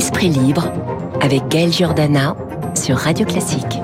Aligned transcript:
Esprit 0.00 0.30
libre 0.30 0.72
avec 1.20 1.46
Gaël 1.48 1.70
Giordana 1.70 2.34
sur 2.74 2.96
Radio 2.96 3.26
Classique. 3.26 3.78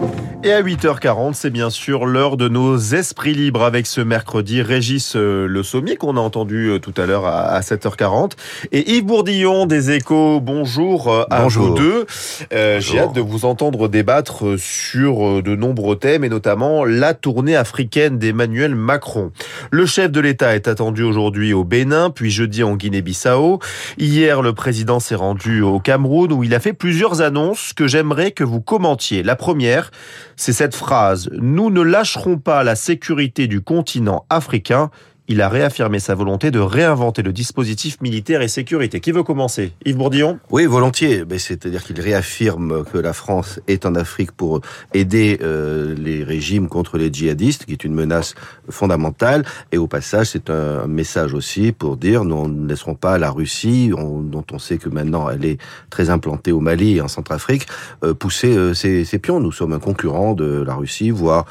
Et 0.46 0.52
à 0.52 0.62
8h40, 0.62 1.34
c'est 1.34 1.50
bien 1.50 1.70
sûr 1.70 2.06
l'heure 2.06 2.36
de 2.36 2.48
nos 2.48 2.78
esprits 2.78 3.34
libres 3.34 3.64
avec 3.64 3.84
ce 3.84 4.00
mercredi 4.00 4.62
Régis 4.62 5.16
euh, 5.16 5.48
Le 5.48 5.64
Sommier 5.64 5.96
qu'on 5.96 6.16
a 6.16 6.20
entendu 6.20 6.68
euh, 6.68 6.78
tout 6.78 6.94
à 6.96 7.04
l'heure 7.04 7.26
à 7.26 7.58
7h40 7.58 8.34
et 8.70 8.92
Yves 8.92 9.06
Bourdillon 9.06 9.66
des 9.66 9.90
Échos. 9.90 10.38
Bonjour 10.40 11.12
euh, 11.12 11.24
à 11.30 11.48
vous 11.48 11.74
deux. 11.74 12.06
J'ai 12.52 13.00
hâte 13.00 13.12
de 13.12 13.20
vous 13.20 13.44
entendre 13.44 13.88
débattre 13.88 14.56
sur 14.56 15.42
de 15.42 15.56
nombreux 15.56 15.96
thèmes 15.96 16.22
et 16.22 16.28
notamment 16.28 16.84
la 16.84 17.12
tournée 17.12 17.56
africaine 17.56 18.16
d'Emmanuel 18.16 18.76
Macron. 18.76 19.32
Le 19.72 19.84
chef 19.84 20.12
de 20.12 20.20
l'État 20.20 20.54
est 20.54 20.68
attendu 20.68 21.02
aujourd'hui 21.02 21.54
au 21.54 21.64
Bénin, 21.64 22.10
puis 22.10 22.30
jeudi 22.30 22.62
en 22.62 22.76
Guinée-Bissau. 22.76 23.58
Hier, 23.98 24.42
le 24.42 24.52
président 24.52 25.00
s'est 25.00 25.16
rendu 25.16 25.62
au 25.62 25.80
Cameroun 25.80 26.32
où 26.32 26.44
il 26.44 26.54
a 26.54 26.60
fait 26.60 26.72
plusieurs 26.72 27.20
annonces 27.20 27.72
que 27.72 27.88
j'aimerais 27.88 28.30
que 28.30 28.44
vous 28.44 28.60
commentiez. 28.60 29.24
La 29.24 29.34
première, 29.34 29.90
c'est 30.36 30.52
cette 30.52 30.74
phrase⁇ 30.74 31.28
Nous 31.32 31.70
ne 31.70 31.80
lâcherons 31.80 32.38
pas 32.38 32.62
la 32.62 32.76
sécurité 32.76 33.46
du 33.46 33.62
continent 33.62 34.26
africain⁇ 34.28 34.90
il 35.28 35.40
a 35.40 35.48
réaffirmé 35.48 35.98
sa 35.98 36.14
volonté 36.14 36.50
de 36.50 36.58
réinventer 36.58 37.22
le 37.22 37.32
dispositif 37.32 38.00
militaire 38.00 38.42
et 38.42 38.48
sécurité. 38.48 39.00
Qui 39.00 39.12
veut 39.12 39.22
commencer? 39.22 39.72
Yves 39.84 39.96
Bourdillon? 39.96 40.38
Oui, 40.50 40.66
volontiers. 40.66 41.24
C'est-à-dire 41.38 41.82
qu'il 41.82 42.00
réaffirme 42.00 42.84
que 42.84 42.98
la 42.98 43.12
France 43.12 43.60
est 43.66 43.86
en 43.86 43.94
Afrique 43.94 44.32
pour 44.32 44.60
aider 44.94 45.38
euh, 45.42 45.94
les 45.96 46.22
régimes 46.24 46.68
contre 46.68 46.98
les 46.98 47.12
djihadistes, 47.12 47.64
qui 47.64 47.72
est 47.72 47.84
une 47.84 47.94
menace 47.94 48.34
fondamentale. 48.70 49.44
Et 49.72 49.78
au 49.78 49.86
passage, 49.86 50.28
c'est 50.28 50.50
un 50.50 50.86
message 50.86 51.34
aussi 51.34 51.72
pour 51.72 51.96
dire 51.96 52.24
nous 52.24 52.48
ne 52.48 52.68
laisserons 52.68 52.94
pas 52.94 53.18
la 53.18 53.30
Russie, 53.30 53.88
dont 53.88 54.44
on 54.52 54.58
sait 54.58 54.78
que 54.78 54.88
maintenant 54.88 55.28
elle 55.28 55.44
est 55.44 55.58
très 55.90 56.10
implantée 56.10 56.52
au 56.52 56.60
Mali 56.60 56.96
et 56.96 57.00
en 57.00 57.08
Centrafrique, 57.08 57.66
euh, 58.04 58.14
pousser 58.14 58.56
euh, 58.56 58.74
ses, 58.74 59.04
ses 59.04 59.18
pions. 59.18 59.40
Nous 59.40 59.52
sommes 59.52 59.72
un 59.72 59.78
concurrent 59.78 60.34
de 60.34 60.62
la 60.66 60.74
Russie, 60.74 61.10
voire 61.10 61.46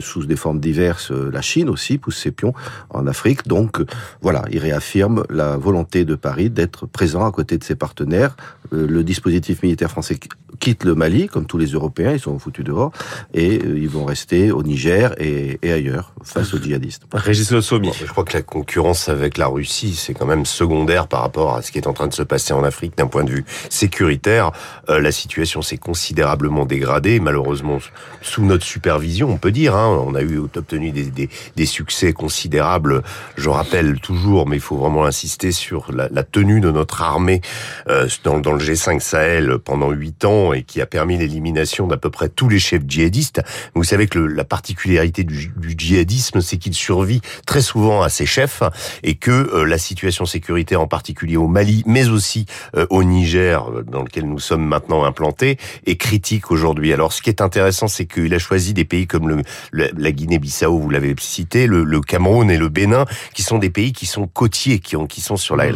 sous 0.00 0.24
des 0.26 0.36
formes 0.36 0.60
diverses. 0.60 1.10
Euh, 1.10 1.30
la 1.32 1.42
Chine 1.42 1.68
aussi 1.68 1.98
pousse 1.98 2.18
ses 2.18 2.30
pions 2.30 2.54
en 2.90 3.06
Afrique. 3.06 3.46
Donc 3.46 3.80
euh, 3.80 3.86
voilà, 4.20 4.44
il 4.50 4.58
réaffirme 4.58 5.24
la 5.30 5.56
volonté 5.56 6.04
de 6.04 6.14
Paris 6.14 6.50
d'être 6.50 6.86
présent 6.86 7.26
à 7.26 7.32
côté 7.32 7.58
de 7.58 7.64
ses 7.64 7.74
partenaires. 7.74 8.36
Le 8.72 9.02
dispositif 9.02 9.62
militaire 9.62 9.90
français 9.90 10.18
quitte 10.58 10.84
le 10.84 10.94
Mali, 10.94 11.26
comme 11.26 11.46
tous 11.46 11.58
les 11.58 11.68
Européens, 11.68 12.12
ils 12.12 12.20
sont 12.20 12.38
foutus 12.38 12.64
dehors, 12.64 12.92
et 13.34 13.54
ils 13.54 13.88
vont 13.88 14.04
rester 14.04 14.50
au 14.50 14.62
Niger 14.62 15.14
et, 15.18 15.58
ailleurs 15.70 16.12
face 16.24 16.52
aux 16.54 16.58
djihadistes. 16.58 17.02
Régis 17.12 17.50
Le 17.50 17.60
Sommier. 17.60 17.92
je 17.98 18.06
crois 18.06 18.24
que 18.24 18.32
la 18.32 18.42
concurrence 18.42 19.08
avec 19.08 19.38
la 19.38 19.46
Russie, 19.46 19.94
c'est 19.94 20.14
quand 20.14 20.26
même 20.26 20.46
secondaire 20.46 21.06
par 21.06 21.20
rapport 21.20 21.54
à 21.54 21.62
ce 21.62 21.70
qui 21.70 21.78
est 21.78 21.86
en 21.86 21.92
train 21.92 22.08
de 22.08 22.14
se 22.14 22.22
passer 22.22 22.52
en 22.52 22.64
Afrique 22.64 22.96
d'un 22.96 23.06
point 23.06 23.24
de 23.24 23.30
vue 23.30 23.44
sécuritaire. 23.68 24.50
la 24.88 25.12
situation 25.12 25.62
s'est 25.62 25.78
considérablement 25.78 26.66
dégradée, 26.66 27.20
malheureusement 27.20 27.78
sous 28.22 28.44
notre 28.44 28.64
supervision, 28.64 29.30
on 29.30 29.36
peut 29.36 29.52
dire. 29.52 29.74
Hein. 29.76 30.02
On 30.06 30.14
a 30.14 30.22
eu 30.22 30.38
obtenu 30.38 30.90
des, 30.90 31.04
des, 31.04 31.28
des, 31.56 31.66
succès 31.66 32.12
considérables. 32.12 33.02
Je 33.36 33.48
rappelle 33.48 34.00
toujours, 34.00 34.48
mais 34.48 34.56
il 34.56 34.62
faut 34.62 34.76
vraiment 34.76 35.04
insister 35.04 35.52
sur 35.52 35.92
la, 35.92 36.08
la 36.10 36.22
tenue 36.22 36.60
de 36.60 36.70
notre 36.70 37.02
armée 37.02 37.40
euh, 37.88 38.08
dans, 38.24 38.38
dans, 38.38 38.52
le 38.52 38.58
G5 38.58 39.00
Sahel 39.00 39.58
pendant 39.58 39.90
huit 39.90 40.24
ans 40.24 40.39
et 40.54 40.62
qui 40.62 40.80
a 40.80 40.86
permis 40.86 41.16
l'élimination 41.18 41.86
d'à 41.86 41.96
peu 41.96 42.10
près 42.10 42.28
tous 42.28 42.48
les 42.48 42.58
chefs 42.58 42.82
djihadistes. 42.86 43.42
Vous 43.74 43.84
savez 43.84 44.06
que 44.06 44.18
le, 44.18 44.26
la 44.26 44.44
particularité 44.44 45.24
du, 45.24 45.52
du 45.56 45.74
djihadisme, 45.76 46.40
c'est 46.40 46.56
qu'il 46.56 46.74
survit 46.74 47.20
très 47.46 47.60
souvent 47.60 48.02
à 48.02 48.08
ses 48.08 48.26
chefs 48.26 48.62
et 49.02 49.14
que 49.14 49.30
euh, 49.30 49.64
la 49.64 49.78
situation 49.78 50.24
sécuritaire, 50.26 50.80
en 50.80 50.86
particulier 50.86 51.36
au 51.36 51.48
Mali, 51.48 51.82
mais 51.86 52.08
aussi 52.08 52.46
euh, 52.76 52.86
au 52.90 53.04
Niger, 53.04 53.70
dans 53.84 54.02
lequel 54.02 54.24
nous 54.24 54.38
sommes 54.38 54.64
maintenant 54.64 55.04
implantés, 55.04 55.58
est 55.86 55.96
critique 55.96 56.50
aujourd'hui. 56.50 56.92
Alors, 56.92 57.12
ce 57.12 57.22
qui 57.22 57.30
est 57.30 57.40
intéressant, 57.40 57.88
c'est 57.88 58.06
qu'il 58.06 58.32
a 58.34 58.38
choisi 58.38 58.74
des 58.74 58.84
pays 58.84 59.06
comme 59.06 59.28
le, 59.28 59.42
la 59.72 60.12
Guinée-Bissau, 60.12 60.78
vous 60.78 60.90
l'avez 60.90 61.14
cité, 61.18 61.66
le, 61.66 62.00
Cameroun 62.00 62.50
et 62.50 62.56
le 62.56 62.68
Bénin, 62.68 63.04
qui 63.34 63.42
sont 63.42 63.58
des 63.58 63.70
pays 63.70 63.92
qui 63.92 64.06
sont 64.06 64.26
côtiers, 64.26 64.78
qui, 64.78 64.96
ont, 64.96 65.06
qui 65.06 65.20
sont 65.20 65.36
sur 65.36 65.54
la, 65.54 65.70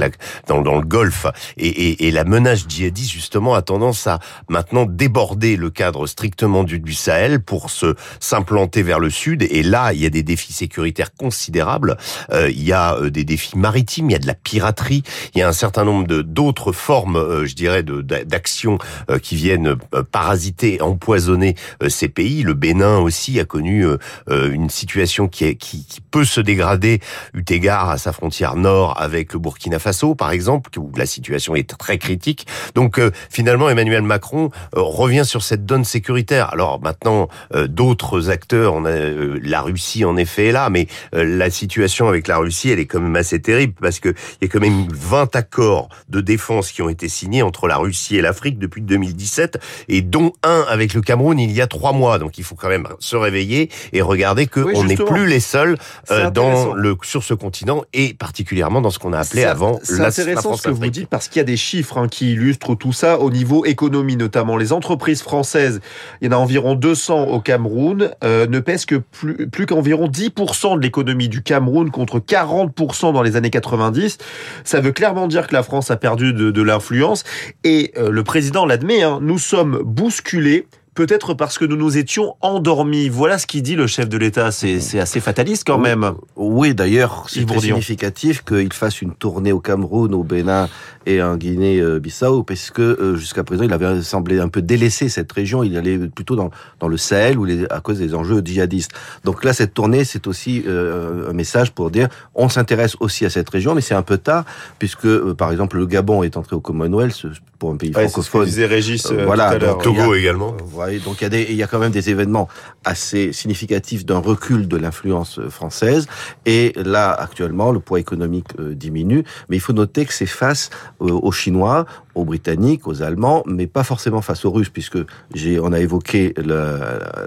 dans, 0.46 0.62
dans, 0.62 0.76
le 0.76 0.86
Golfe. 0.86 1.26
Et, 1.56 1.68
et, 1.68 2.06
et, 2.06 2.10
la 2.10 2.24
menace 2.24 2.64
djihadiste, 2.66 3.10
justement, 3.10 3.54
a 3.54 3.62
tendance 3.62 4.06
à 4.06 4.20
maintenant 4.54 4.86
déborder 4.86 5.56
le 5.56 5.68
cadre 5.68 6.06
strictement 6.06 6.62
du, 6.62 6.78
du 6.78 6.94
Sahel 6.94 7.40
pour 7.40 7.70
se 7.70 7.96
s'implanter 8.20 8.84
vers 8.84 9.00
le 9.00 9.10
sud. 9.10 9.42
Et 9.42 9.64
là, 9.64 9.92
il 9.92 10.00
y 10.00 10.06
a 10.06 10.10
des 10.10 10.22
défis 10.22 10.52
sécuritaires 10.52 11.12
considérables. 11.12 11.96
Euh, 12.30 12.48
il 12.50 12.62
y 12.62 12.72
a 12.72 12.94
euh, 12.94 13.10
des 13.10 13.24
défis 13.24 13.58
maritimes, 13.58 14.10
il 14.10 14.12
y 14.12 14.16
a 14.16 14.20
de 14.20 14.26
la 14.26 14.34
piraterie, 14.34 15.02
il 15.34 15.40
y 15.40 15.42
a 15.42 15.48
un 15.48 15.52
certain 15.52 15.84
nombre 15.84 16.06
de 16.06 16.22
d'autres 16.22 16.70
formes, 16.70 17.16
euh, 17.16 17.46
je 17.46 17.54
dirais, 17.54 17.82
d'actions 17.82 18.78
qui 19.22 19.36
viennent 19.36 19.76
parasiter, 20.12 20.80
empoisonner 20.80 21.56
ces 21.88 22.08
pays. 22.08 22.42
Le 22.42 22.54
Bénin 22.54 22.98
aussi 22.98 23.40
a 23.40 23.44
connu 23.44 23.84
une 24.28 24.70
situation 24.70 25.28
qui, 25.28 25.56
qui, 25.56 25.84
qui, 25.84 26.00
peut 26.00 26.24
se 26.24 26.40
dégrader 26.40 27.00
eu 27.34 27.42
égard 27.50 27.90
à 27.90 27.98
sa 27.98 28.12
frontière 28.12 28.56
nord 28.56 29.00
avec 29.00 29.32
le 29.32 29.38
Burkina 29.38 29.78
Faso, 29.78 30.14
par 30.14 30.30
exemple, 30.30 30.70
où 30.78 30.90
la 30.96 31.06
situation 31.06 31.54
est 31.54 31.76
très 31.76 31.98
critique. 31.98 32.46
Donc 32.74 33.00
finalement, 33.30 33.68
Emmanuel 33.68 34.02
Macron 34.02 34.43
revient 34.72 35.24
sur 35.24 35.42
cette 35.42 35.66
donne 35.66 35.84
sécuritaire. 35.84 36.52
Alors 36.52 36.80
maintenant, 36.80 37.28
d'autres 37.66 38.30
acteurs, 38.30 38.74
on 38.74 38.84
a 38.84 38.94
la 39.42 39.60
Russie 39.60 40.04
en 40.04 40.16
effet 40.16 40.46
est 40.46 40.52
là, 40.52 40.70
mais 40.70 40.86
la 41.12 41.50
situation 41.50 42.08
avec 42.08 42.28
la 42.28 42.38
Russie, 42.38 42.70
elle 42.70 42.78
est 42.78 42.86
quand 42.86 43.00
même 43.00 43.16
assez 43.16 43.40
terrible 43.40 43.74
parce 43.80 44.00
que 44.00 44.14
il 44.40 44.44
y 44.44 44.44
a 44.44 44.48
quand 44.48 44.60
même 44.60 44.86
20 44.90 45.34
accords 45.36 45.88
de 46.08 46.20
défense 46.20 46.72
qui 46.72 46.82
ont 46.82 46.88
été 46.88 47.08
signés 47.08 47.42
entre 47.42 47.66
la 47.66 47.76
Russie 47.76 48.16
et 48.16 48.20
l'Afrique 48.20 48.58
depuis 48.58 48.82
2017, 48.82 49.58
et 49.88 50.02
dont 50.02 50.32
un 50.42 50.64
avec 50.68 50.94
le 50.94 51.00
Cameroun 51.00 51.38
il 51.38 51.52
y 51.52 51.60
a 51.60 51.66
trois 51.66 51.92
mois. 51.92 52.18
Donc 52.18 52.38
il 52.38 52.44
faut 52.44 52.54
quand 52.54 52.68
même 52.68 52.88
se 52.98 53.16
réveiller 53.16 53.70
et 53.92 54.02
regardez 54.02 54.46
que 54.46 54.60
on 54.74 54.84
n'est 54.84 54.96
plus 54.96 55.26
les 55.26 55.40
seuls 55.40 55.76
euh, 56.10 56.30
dans 56.30 56.74
le 56.74 56.96
sur 57.02 57.22
ce 57.22 57.34
continent 57.34 57.82
et 57.92 58.14
particulièrement 58.14 58.80
dans 58.80 58.90
ce 58.90 58.98
qu'on 58.98 59.12
a 59.12 59.18
appelé 59.18 59.44
avant 59.44 59.80
la 59.90 60.10
C'est 60.10 60.22
intéressant 60.22 60.56
ce 60.56 60.62
que 60.62 60.70
vous 60.70 60.86
dites 60.88 61.08
parce 61.08 61.28
qu'il 61.28 61.40
y 61.40 61.40
a 61.40 61.44
des 61.44 61.56
chiffres 61.56 61.98
hein, 61.98 62.08
qui 62.08 62.32
illustrent 62.32 62.74
tout 62.74 62.92
ça 62.92 63.18
au 63.18 63.30
niveau 63.30 63.64
économie 63.64 64.16
notamment. 64.16 64.33
Les 64.58 64.72
entreprises 64.72 65.22
françaises, 65.22 65.80
il 66.20 66.26
y 66.26 66.28
en 66.28 66.36
a 66.36 66.40
environ 66.40 66.74
200 66.74 67.24
au 67.24 67.40
Cameroun, 67.40 68.10
euh, 68.24 68.46
ne 68.46 68.60
pèsent 68.60 68.86
que 68.86 68.96
plus, 68.96 69.66
qu'environ 69.66 70.08
10% 70.08 70.76
de 70.76 70.82
l'économie 70.82 71.28
du 71.28 71.42
Cameroun 71.42 71.90
contre 71.90 72.18
40% 72.18 73.12
dans 73.12 73.22
les 73.22 73.36
années 73.36 73.50
90. 73.50 74.18
Ça 74.64 74.80
veut 74.80 74.92
clairement 74.92 75.28
dire 75.28 75.46
que 75.46 75.54
la 75.54 75.62
France 75.62 75.90
a 75.90 75.96
perdu 75.96 76.32
de, 76.32 76.50
de 76.50 76.62
l'influence. 76.62 77.24
Et 77.62 77.92
euh, 77.96 78.10
le 78.10 78.24
président 78.24 78.66
l'admet, 78.66 79.02
hein, 79.02 79.18
nous 79.22 79.38
sommes 79.38 79.82
bousculés 79.84 80.66
peut-être 80.94 81.34
parce 81.34 81.58
que 81.58 81.64
nous 81.64 81.76
nous 81.76 81.98
étions 81.98 82.36
endormis. 82.40 83.08
Voilà 83.08 83.38
ce 83.38 83.46
qu'il 83.46 83.62
dit 83.62 83.76
le 83.76 83.86
chef 83.86 84.08
de 84.08 84.16
l'État. 84.16 84.50
C'est 84.52 84.98
assez 84.98 85.20
fataliste 85.20 85.64
quand 85.66 85.78
même. 85.78 86.12
Oui, 86.36 86.74
d'ailleurs, 86.74 87.26
c'est 87.28 87.48
significatif 87.60 88.44
qu'il 88.44 88.72
fasse 88.72 89.02
une 89.02 89.12
tournée 89.12 89.52
au 89.52 89.60
Cameroun, 89.60 90.14
au 90.14 90.22
Bénin 90.22 90.68
et 91.06 91.22
en 91.22 91.36
Guinée-Bissau, 91.36 92.44
parce 92.44 92.70
que 92.70 92.82
euh, 92.82 93.16
jusqu'à 93.16 93.44
présent, 93.44 93.64
il 93.64 93.72
avait 93.72 94.02
semblé 94.02 94.40
un 94.40 94.48
peu 94.48 94.62
délaisser 94.62 95.08
cette 95.08 95.30
région. 95.30 95.62
Il 95.62 95.76
allait 95.76 95.98
plutôt 95.98 96.34
dans, 96.34 96.50
dans 96.80 96.88
le 96.88 96.96
Sahel, 96.96 97.38
où 97.38 97.44
les, 97.44 97.66
à 97.70 97.80
cause 97.80 97.98
des 97.98 98.14
enjeux 98.14 98.40
djihadistes. 98.42 98.92
Donc 99.24 99.44
là, 99.44 99.52
cette 99.52 99.74
tournée, 99.74 100.04
c'est 100.04 100.26
aussi 100.26 100.64
euh, 100.66 101.30
un 101.30 101.32
message 101.34 101.72
pour 101.72 101.90
dire 101.90 102.08
on 102.34 102.48
s'intéresse 102.48 102.96
aussi 103.00 103.26
à 103.26 103.30
cette 103.30 103.50
région, 103.50 103.74
mais 103.74 103.80
c'est 103.80 103.94
un 103.94 104.02
peu 104.02 104.18
tard, 104.18 104.44
puisque 104.78 105.06
euh, 105.06 105.34
par 105.34 105.52
exemple 105.52 105.76
le 105.76 105.86
Gabon 105.86 106.22
est 106.22 106.36
entré 106.36 106.56
au 106.56 106.60
Commonwealth 106.60 107.26
pour 107.58 107.70
un 107.70 107.76
pays 107.76 107.92
francophone. 107.92 108.46
disait 108.46 108.66
Régis. 108.66 109.12
voilà, 109.12 109.56
Togo 109.82 110.14
également. 110.14 110.56
Voilà, 110.64 110.83
donc 111.04 111.22
il 111.22 111.54
y, 111.54 111.62
a 111.62 111.66
quand 111.66 111.78
même 111.78 111.92
des 111.92 112.10
événements 112.10 112.48
assez 112.84 113.32
significatifs 113.32 114.04
d'un 114.04 114.18
recul 114.18 114.68
de 114.68 114.76
l'influence 114.76 115.40
française. 115.48 116.06
Et 116.46 116.72
là, 116.76 117.12
actuellement, 117.12 117.72
le 117.72 117.80
poids 117.80 118.00
économique 118.00 118.58
diminue, 118.58 119.24
mais 119.48 119.56
il 119.56 119.60
faut 119.60 119.72
noter 119.72 120.04
que 120.04 120.12
c'est 120.12 120.26
face 120.26 120.70
euh, 121.00 121.10
aux 121.10 121.32
Chinois, 121.32 121.86
aux 122.14 122.24
Britanniques, 122.24 122.86
aux 122.86 123.02
Allemands, 123.02 123.42
mais 123.46 123.66
pas 123.66 123.84
forcément 123.84 124.22
face 124.22 124.44
aux 124.44 124.50
Russes, 124.50 124.68
puisque 124.68 124.98
j'ai, 125.34 125.58
on 125.60 125.72
a 125.72 125.80
évoqué 125.80 126.34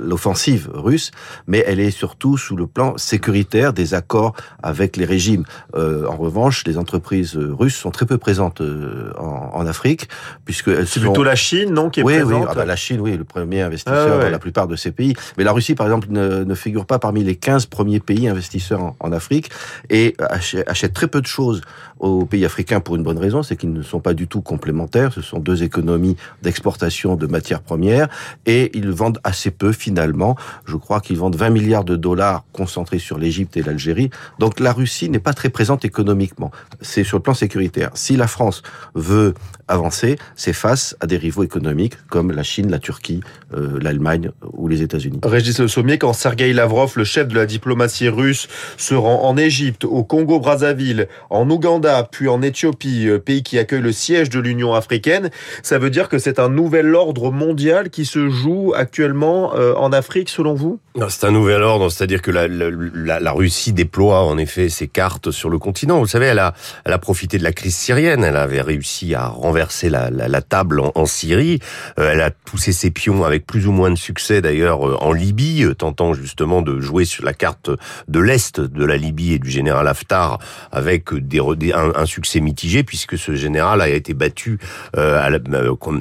l'offensive 0.01 0.69
russe, 0.73 1.11
mais 1.47 1.63
elle 1.67 1.79
est 1.79 1.91
surtout 1.91 2.37
sous 2.37 2.55
le 2.55 2.67
plan 2.67 2.97
sécuritaire 2.97 3.73
des 3.73 3.93
accords 3.93 4.33
avec 4.63 4.97
les 4.97 5.05
régimes. 5.05 5.43
Euh, 5.75 6.05
en 6.07 6.15
revanche, 6.15 6.63
les 6.65 6.77
entreprises 6.77 7.35
russes 7.35 7.75
sont 7.75 7.91
très 7.91 8.05
peu 8.05 8.17
présentes 8.17 8.61
euh, 8.61 9.11
en, 9.17 9.51
en, 9.53 9.67
Afrique, 9.67 10.07
puisque 10.45 10.69
elles 10.69 10.87
c'est 10.87 11.01
plutôt 11.01 11.23
la 11.23 11.35
Chine, 11.35 11.73
non, 11.73 11.89
qui 11.89 11.99
est 11.99 12.03
oui, 12.03 12.15
présente. 12.15 12.41
Oui, 12.43 12.47
ah 12.49 12.55
bah, 12.55 12.65
la 12.65 12.75
Chine, 12.75 13.01
oui, 13.01 13.17
le 13.17 13.25
premier 13.25 13.61
investisseur 13.61 14.19
ah 14.19 14.23
dans 14.23 14.29
la 14.29 14.39
plupart 14.39 14.67
de 14.67 14.75
ces 14.75 14.91
pays. 14.91 15.13
Mais 15.37 15.43
la 15.43 15.51
Russie, 15.51 15.75
par 15.75 15.87
exemple, 15.87 16.07
ne, 16.09 16.43
ne 16.43 16.55
figure 16.55 16.85
pas 16.85 16.99
parmi 16.99 17.23
les 17.23 17.35
15 17.35 17.65
premiers 17.65 17.99
pays 17.99 18.27
investisseurs 18.27 18.81
en, 18.81 18.95
en 18.99 19.11
Afrique 19.11 19.49
et 19.89 20.15
achète, 20.19 20.69
achète 20.69 20.93
très 20.93 21.07
peu 21.07 21.21
de 21.21 21.27
choses 21.27 21.61
aux 21.99 22.25
pays 22.25 22.45
africains 22.45 22.79
pour 22.79 22.95
une 22.95 23.03
bonne 23.03 23.17
raison, 23.17 23.43
c'est 23.43 23.55
qu'ils 23.55 23.73
ne 23.73 23.81
sont 23.81 23.99
pas 23.99 24.13
du 24.13 24.27
tout 24.27 24.41
complémentaires 24.41 24.76
Ce 25.11 25.21
sont 25.21 25.39
deux 25.39 25.63
économies 25.63 26.15
d'exportation 26.41 27.15
de 27.15 27.27
matières 27.27 27.61
premières 27.61 28.07
et 28.45 28.71
ils 28.77 28.89
vendent 28.89 29.19
assez 29.23 29.51
peu 29.51 29.71
finalement. 29.71 30.35
Je 30.65 30.75
crois 30.75 31.01
qu'ils 31.01 31.17
vendent 31.17 31.35
20 31.35 31.49
milliards 31.49 31.83
de 31.83 31.95
dollars 31.95 32.43
concentrés 32.53 32.99
sur 32.99 33.17
l'Égypte 33.17 33.57
et 33.57 33.63
l'Algérie. 33.63 34.09
Donc 34.39 34.59
la 34.59 34.73
Russie 34.73 35.09
n'est 35.09 35.19
pas 35.19 35.33
très 35.33 35.49
présente 35.49 35.85
économiquement. 35.85 36.51
C'est 36.81 37.03
sur 37.03 37.17
le 37.17 37.23
plan 37.23 37.33
sécuritaire. 37.33 37.91
Si 37.93 38.15
la 38.15 38.27
France 38.27 38.61
veut 38.95 39.33
avancer, 39.67 40.17
c'est 40.35 40.53
face 40.53 40.95
à 40.99 41.07
des 41.07 41.17
rivaux 41.17 41.43
économiques 41.43 41.93
comme 42.09 42.31
la 42.31 42.43
Chine, 42.43 42.71
la 42.71 42.79
Turquie, 42.79 43.21
euh, 43.53 43.79
l'Allemagne 43.81 44.31
ou 44.53 44.67
les 44.67 44.81
États-Unis. 44.81 45.19
Régis 45.23 45.59
Le 45.59 45.67
Sommier, 45.67 45.97
quand 45.97 46.13
Sergei 46.13 46.53
Lavrov, 46.53 46.93
le 46.95 47.03
chef 47.03 47.27
de 47.27 47.35
la 47.35 47.45
diplomatie 47.45 48.09
russe, 48.09 48.47
se 48.77 48.95
rend 48.95 49.23
en 49.23 49.37
Égypte, 49.37 49.83
au 49.83 50.03
Congo-Brazzaville, 50.03 51.07
en 51.29 51.49
Ouganda, 51.49 52.07
puis 52.09 52.27
en 52.29 52.41
Éthiopie, 52.41 53.07
euh, 53.07 53.19
pays 53.19 53.43
qui 53.43 53.59
accueille 53.59 53.81
le 53.81 53.91
siège 53.91 54.29
de 54.29 54.39
l'Union 54.39 54.66
africaine, 54.75 55.29
ça 55.63 55.77
veut 55.79 55.89
dire 55.89 56.09
que 56.09 56.17
c'est 56.17 56.39
un 56.39 56.49
nouvel 56.49 56.95
ordre 56.95 57.31
mondial 57.31 57.89
qui 57.89 58.05
se 58.05 58.29
joue 58.29 58.73
actuellement 58.75 59.55
euh, 59.55 59.73
en 59.75 59.91
Afrique, 59.91 60.29
selon 60.29 60.53
vous? 60.53 60.79
C'est 61.09 61.25
un 61.25 61.31
nouvel 61.31 61.61
ordre, 61.61 61.89
c'est-à-dire 61.89 62.21
que 62.21 62.31
la, 62.31 63.31
Russie 63.31 63.71
déploie 63.71 64.23
en 64.23 64.37
effet 64.37 64.69
ses 64.69 64.87
cartes 64.87 65.29
sur 65.29 65.49
le 65.49 65.59
continent. 65.59 65.99
Vous 65.99 66.07
savez, 66.07 66.25
elle 66.25 66.39
a, 66.39 66.97
profité 66.97 67.37
de 67.37 67.43
la 67.43 67.53
crise 67.53 67.75
syrienne, 67.75 68.23
elle 68.23 68.35
avait 68.35 68.61
réussi 68.61 69.13
à 69.13 69.27
renverser 69.27 69.89
la, 69.89 70.41
table 70.41 70.81
en, 70.95 71.05
Syrie, 71.05 71.59
euh, 71.99 72.11
elle 72.11 72.21
a 72.21 72.31
poussé 72.31 72.71
ses 72.71 72.91
pions 72.91 73.23
avec 73.23 73.45
plus 73.45 73.67
ou 73.67 73.71
moins 73.71 73.91
de 73.91 73.95
succès 73.95 74.41
d'ailleurs 74.41 75.03
en 75.03 75.13
Libye, 75.13 75.65
tentant 75.77 76.13
justement 76.13 76.61
de 76.61 76.79
jouer 76.79 77.05
sur 77.05 77.23
la 77.23 77.33
carte 77.33 77.69
de 78.07 78.19
l'Est 78.19 78.59
de 78.59 78.85
la 78.85 78.97
Libye 78.97 79.33
et 79.33 79.39
du 79.39 79.49
général 79.49 79.87
Haftar 79.87 80.39
avec 80.71 81.09
un 81.11 82.05
succès 82.05 82.39
mitigé 82.39 82.83
puisque 82.83 83.17
ce 83.17 83.35
général 83.35 83.81
a 83.81 83.89
été 83.89 84.13
battu 84.13 84.56
euh, 84.95 85.37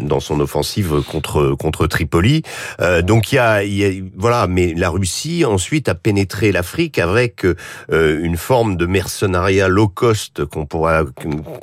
dans 0.03 0.21
son 0.21 0.41
offensive 0.41 1.03
contre 1.11 1.55
contre 1.59 1.87
Tripoli. 1.87 2.43
Euh, 2.81 3.03
donc 3.03 3.33
il 3.33 3.37
y, 3.37 3.39
a, 3.39 3.65
y, 3.65 3.85
a, 3.85 3.91
voilà, 4.17 4.47
mais 4.47 4.75
la 4.75 4.91
Russie 4.91 5.45
ensuite 5.45 5.89
a 5.89 5.95
pénétré 5.95 6.53
l'Afrique 6.53 6.99
avec 6.99 7.45
euh, 7.45 8.21
une 8.23 8.37
forme 8.37 8.77
de 8.77 8.87
mercenariat 8.87 9.69
low 9.69 9.89
cost 9.89 10.45
qu'on 10.45 10.67
pourrait 10.67 11.03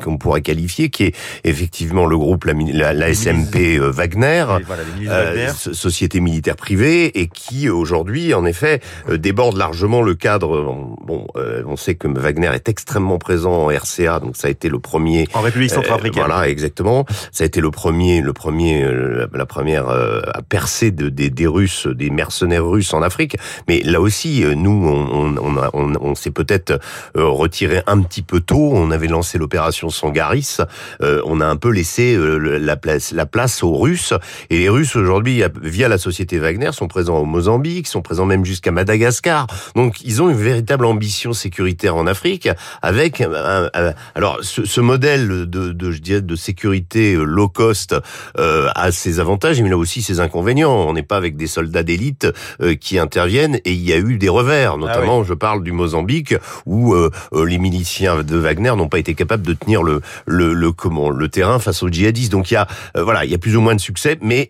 qu'on 0.03 0.17
pourrait 0.17 0.41
qualifier, 0.41 0.89
qui 0.89 1.05
est 1.05 1.15
effectivement 1.43 2.05
le 2.05 2.17
groupe 2.17 2.45
la, 2.45 2.53
la, 2.53 2.93
la 2.93 3.13
SMP 3.13 3.77
Wagner, 3.79 4.45
voilà, 4.65 4.83
Wagner. 5.05 5.49
société 5.53 6.19
militaire 6.19 6.55
privée, 6.55 7.19
et 7.19 7.27
qui 7.27 7.69
aujourd'hui 7.69 8.33
en 8.33 8.45
effet 8.45 8.81
déborde 9.09 9.57
largement 9.57 10.01
le 10.01 10.15
cadre. 10.15 10.63
Bon, 11.05 11.27
on 11.65 11.75
sait 11.75 11.95
que 11.95 12.07
Wagner 12.07 12.51
est 12.53 12.69
extrêmement 12.69 13.17
présent 13.17 13.53
en 13.53 13.67
RCA, 13.69 14.19
donc 14.19 14.35
ça 14.35 14.47
a 14.47 14.51
été 14.51 14.69
le 14.69 14.79
premier. 14.79 15.27
En 15.33 15.41
République 15.41 15.71
centrafricaine. 15.71 16.23
Voilà, 16.25 16.49
exactement. 16.49 16.82
Ça 17.31 17.43
a 17.43 17.47
été 17.47 17.61
le 17.61 17.71
premier, 17.71 18.21
le 18.21 18.33
premier, 18.33 18.83
euh, 18.83 19.27
la 19.33 19.45
première 19.45 19.89
euh, 19.89 20.21
à 20.33 20.41
percer 20.41 20.91
de, 20.91 21.09
des, 21.09 21.29
des 21.29 21.47
Russes, 21.47 21.87
des 21.87 22.09
mercenaires 22.09 22.65
russes 22.65 22.93
en 22.93 23.01
Afrique. 23.01 23.37
Mais 23.67 23.81
là 23.83 24.01
aussi, 24.01 24.43
nous, 24.55 24.71
on, 24.71 25.35
on, 25.37 25.57
on, 25.73 25.93
on 26.01 26.15
s'est 26.15 26.31
peut-être 26.31 26.79
retiré 27.15 27.81
un 27.87 28.01
petit 28.01 28.21
peu 28.21 28.39
tôt. 28.39 28.71
On 28.73 28.91
avait 28.91 29.07
lancé 29.07 29.37
l'opération 29.37 29.89
Sangaris. 29.89 30.57
on 31.01 31.41
a 31.41 31.45
un 31.45 31.55
peu 31.55 31.69
laissé 31.69 32.17
la 32.17 32.75
place, 32.75 33.11
la 33.11 33.25
place 33.25 33.63
aux 33.63 33.77
Russes. 33.77 34.13
Et 34.49 34.59
les 34.59 34.69
Russes 34.69 34.95
aujourd'hui, 34.95 35.43
via 35.61 35.87
la 35.87 35.97
société 35.97 36.39
Wagner, 36.39 36.71
sont 36.71 36.87
présents 36.87 37.17
au 37.17 37.25
Mozambique, 37.25 37.87
sont 37.87 38.01
présents 38.01 38.25
même 38.25 38.45
jusqu'à 38.45 38.71
Madagascar. 38.71 39.47
Donc, 39.75 40.01
ils 40.01 40.21
ont 40.21 40.29
une 40.29 40.37
véritable 40.37 40.85
ambition 40.85 41.33
sécuritaire 41.33 41.95
en 41.95 42.07
Afrique, 42.07 42.49
avec 42.81 43.21
un, 43.21 43.69
un, 43.73 43.93
alors 44.15 44.39
ce, 44.41 44.65
ce 44.65 44.81
modèle 44.81 45.27
de, 45.27 45.71
de, 45.71 45.91
je 45.91 46.01
dirais, 46.01 46.21
de 46.21 46.35
sécurité 46.35 46.62
low 46.63 47.49
cost 47.49 47.95
euh, 48.37 48.69
a 48.75 48.91
ses 48.91 49.19
avantages, 49.19 49.61
mais 49.61 49.69
il 49.69 49.73
a 49.73 49.77
aussi 49.77 50.01
ses 50.01 50.19
inconvénients. 50.19 50.71
On 50.71 50.93
n'est 50.93 51.03
pas 51.03 51.17
avec 51.17 51.35
des 51.35 51.47
soldats 51.47 51.83
d'élite 51.83 52.27
euh, 52.61 52.75
qui 52.75 52.99
interviennent 52.99 53.59
et 53.65 53.73
il 53.73 53.81
y 53.81 53.93
a 53.93 53.97
eu 53.97 54.17
des 54.17 54.29
revers. 54.29 54.77
Notamment, 54.77 55.17
ah 55.17 55.19
oui. 55.19 55.25
je 55.27 55.33
parle 55.33 55.63
du 55.63 55.71
Mozambique 55.71 56.35
où 56.65 56.93
euh, 56.93 57.09
les 57.45 57.57
miliciens 57.57 58.23
de 58.23 58.37
Wagner 58.37 58.73
n'ont 58.75 58.89
pas 58.89 58.99
été 58.99 59.13
capables 59.13 59.45
de 59.45 59.53
tenir 59.53 59.83
le, 59.83 60.01
le, 60.25 60.53
le, 60.53 60.71
comment 60.71 61.09
le 61.09 61.27
terrain 61.27 61.59
face 61.59 61.83
aux 61.83 61.89
djihadistes. 61.89 62.31
Donc 62.31 62.51
il 62.51 62.55
y 62.55 62.57
a 62.57 62.67
voilà, 62.95 63.25
il 63.25 63.31
y 63.31 63.35
a 63.35 63.37
plus 63.37 63.55
ou 63.55 63.61
moins 63.61 63.75
de 63.75 63.81
succès, 63.81 64.17
mais 64.21 64.49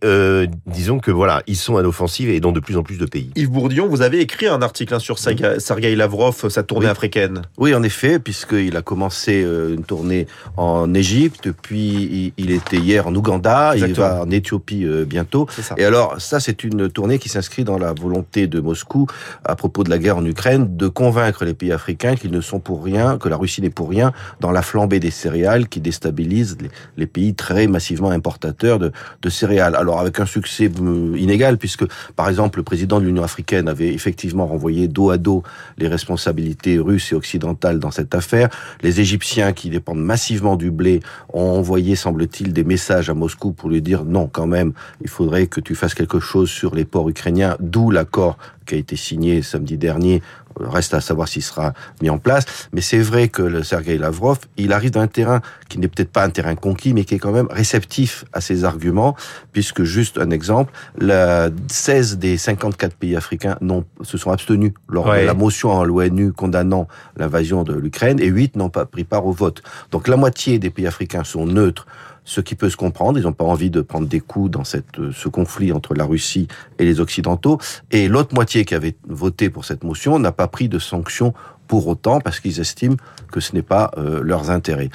disons 0.68 1.00
que 1.00 1.12
voilà, 1.12 1.44
ils 1.48 1.56
sont 1.56 1.77
à 1.77 1.81
l'offensive 1.81 2.30
et 2.30 2.39
dans 2.39 2.51
de 2.51 2.60
plus 2.60 2.77
en 2.77 2.83
plus 2.83 2.98
de 2.98 3.06
pays. 3.06 3.31
Yves 3.36 3.50
Bourdillon, 3.50 3.88
vous 3.88 4.01
avez 4.01 4.19
écrit 4.19 4.48
un 4.48 4.62
article 4.62 4.94
hein, 4.94 5.00
sur 5.00 5.18
Sergei 5.19 5.95
Lavrov, 5.95 6.50
sa 6.50 6.63
tournée 6.63 6.86
oui. 6.86 6.92
africaine. 6.92 7.44
Oui, 7.57 7.74
en 7.74 7.83
effet, 7.83 8.19
puisqu'il 8.19 8.75
a 8.75 8.81
commencé 8.81 9.42
une 9.42 9.83
tournée 9.83 10.27
en 10.57 10.94
Égypte, 10.94 11.50
puis 11.62 12.02
il 12.38 12.51
était 12.51 12.77
hier 12.77 13.07
en 13.07 13.15
Ouganda, 13.15 13.73
Exactement. 13.73 13.95
il 13.95 14.00
va 14.00 14.21
en 14.21 14.29
Éthiopie 14.29 14.85
bientôt. 15.05 15.47
Et 15.77 15.85
alors, 15.85 16.19
ça, 16.19 16.39
c'est 16.39 16.63
une 16.63 16.89
tournée 16.89 17.19
qui 17.19 17.29
s'inscrit 17.29 17.63
dans 17.63 17.77
la 17.77 17.94
volonté 17.94 18.47
de 18.47 18.59
Moscou, 18.59 19.07
à 19.44 19.55
propos 19.55 19.83
de 19.83 19.89
la 19.89 19.97
guerre 19.97 20.17
en 20.17 20.25
Ukraine, 20.25 20.75
de 20.77 20.88
convaincre 20.88 21.45
les 21.45 21.53
pays 21.53 21.71
africains 21.71 22.15
qu'ils 22.15 22.31
ne 22.31 22.41
sont 22.41 22.59
pour 22.59 22.83
rien, 22.83 23.17
que 23.17 23.29
la 23.29 23.38
Russie 23.38 23.61
n'est 23.61 23.69
pour 23.69 23.89
rien 23.89 24.11
dans 24.39 24.51
la 24.51 24.61
flambée 24.61 25.00
des 25.00 25.11
céréales 25.11 25.67
qui 25.67 25.79
déstabilise 25.79 26.57
les, 26.61 26.69
les 26.97 27.07
pays 27.07 27.33
très 27.35 27.67
massivement 27.67 28.09
importateurs 28.09 28.79
de, 28.79 28.91
de, 29.21 29.29
céréales. 29.29 29.75
Alors, 29.75 30.00
avec 30.00 30.19
un 30.19 30.25
succès 30.25 30.69
inégal, 31.15 31.57
puisque, 31.57 31.85
par 32.15 32.29
exemple, 32.29 32.59
le 32.59 32.63
président 32.63 33.00
de 33.00 33.05
l'Union 33.05 33.23
africaine 33.23 33.67
avait 33.67 33.94
effectivement 33.94 34.45
renvoyé 34.45 34.88
dos 34.88 35.09
à 35.09 35.17
dos 35.17 35.44
les 35.77 35.88
responsabilités 35.88 36.77
russes 36.79 37.11
et 37.11 37.15
occidentales 37.15 37.79
dans 37.79 37.91
cette 37.91 38.15
affaire. 38.15 38.50
Les 38.81 39.00
Égyptiens, 39.00 39.53
qui 39.53 39.69
dépendent 39.69 40.03
massivement 40.03 40.55
du 40.55 40.71
blé, 40.71 41.01
ont 41.31 41.57
envoyé, 41.57 41.93
semble-t-il, 41.95 42.54
des 42.54 42.63
messages 42.63 43.10
à 43.10 43.13
Moscou 43.13 43.51
pour 43.51 43.69
lui 43.69 43.81
dire 43.81 44.06
non, 44.06 44.28
quand 44.28 44.48
même, 44.48 44.74
il 45.01 45.10
faudrait 45.10 45.48
que 45.48 45.60
tu 45.60 45.75
fasses 45.75 45.94
quelque 45.94 46.19
chose 46.19 46.50
sur 46.50 46.75
les 46.75 46.86
ports 46.86 47.10
ukrainiens, 47.10 47.56
d'où 47.60 47.92
l'accord 47.92 48.38
qui 48.66 48.75
a 48.75 48.78
été 48.78 48.95
signé 48.95 49.42
samedi 49.42 49.78
dernier. 49.78 50.22
Reste 50.59 50.94
à 50.94 51.01
savoir 51.01 51.27
s'il 51.27 51.44
sera 51.44 51.73
mis 52.01 52.09
en 52.09 52.17
place. 52.17 52.45
Mais 52.73 52.81
c'est 52.81 53.00
vrai 53.00 53.27
que 53.27 53.41
le 53.41 53.63
Sergei 53.63 53.97
Lavrov, 53.97 54.39
il 54.57 54.73
arrive 54.73 54.91
d'un 54.91 55.07
terrain 55.07 55.41
qui 55.69 55.79
n'est 55.79 55.88
peut-être 55.88 56.11
pas 56.11 56.23
un 56.23 56.29
terrain 56.29 56.55
conquis, 56.55 56.94
mais 56.94 57.05
qui 57.05 57.15
est 57.15 57.19
quand 57.19 57.31
même 57.31 57.47
réceptif 57.50 58.25
à 58.33 58.41
ses 58.41 58.63
arguments, 58.63 59.15
puisque 59.51 59.83
juste 59.83 60.17
un 60.17 60.29
exemple, 60.29 60.71
la 61.00 61.50
16 61.67 62.17
des 62.17 62.38
54 62.38 62.95
pays 62.95 63.15
africains 63.15 63.57
non, 63.61 63.85
se 64.01 64.17
sont 64.17 64.31
abstenus 64.31 64.73
lors 64.88 65.07
ouais. 65.07 65.21
de 65.21 65.27
la 65.27 65.33
motion 65.33 65.79
à 65.79 65.85
l'ONU 65.85 66.31
condamnant 66.33 66.88
l'invasion 67.17 67.63
de 67.63 67.73
l'Ukraine, 67.73 68.19
et 68.19 68.27
8 68.27 68.55
n'ont 68.55 68.69
pas 68.69 68.85
pris 68.85 69.03
part 69.03 69.25
au 69.25 69.31
vote. 69.31 69.63
Donc 69.91 70.07
la 70.07 70.17
moitié 70.17 70.59
des 70.59 70.69
pays 70.69 70.88
africains 70.88 71.23
sont 71.23 71.45
neutres 71.45 71.88
ce 72.25 72.42
qui 72.42 72.56
peut 72.56 72.70
se 72.70 72.78
comprendre. 72.78 73.18
Ils 73.20 73.24
n'ont 73.24 73.34
pas 73.34 73.46
envie 73.46 73.70
de 73.70 73.81
prendre 73.81 74.08
des 74.08 74.20
coups 74.20 74.52
dans 74.52 74.64
cette, 74.64 75.12
ce 75.12 75.30
conflit 75.30 75.72
entre 75.72 75.94
la 75.94 76.06
Russie 76.06 76.48
et 76.80 76.86
les 76.86 77.00
Occidentaux. 77.00 77.60
Et 77.92 78.08
l'autre 78.08 78.34
moitié 78.34 78.66
qui 78.66 78.75
avait 78.75 78.96
voté 79.08 79.50
pour 79.50 79.66
cette 79.66 79.84
motion 79.84 80.20
n'a 80.20 80.31
pas 80.31 80.48
pris 80.48 80.70
de 80.70 80.80
sanctions 80.80 81.34
pour 81.68 81.88
autant 81.88 82.20
parce 82.20 82.40
qu'ils 82.40 82.60
estiment 82.60 82.98
que 83.31 83.40
ce 83.40 83.56
n'est 83.56 83.62
pas 83.62 83.92
euh, 83.98 84.22
leurs 84.24 84.52
intérêts. 84.52 84.90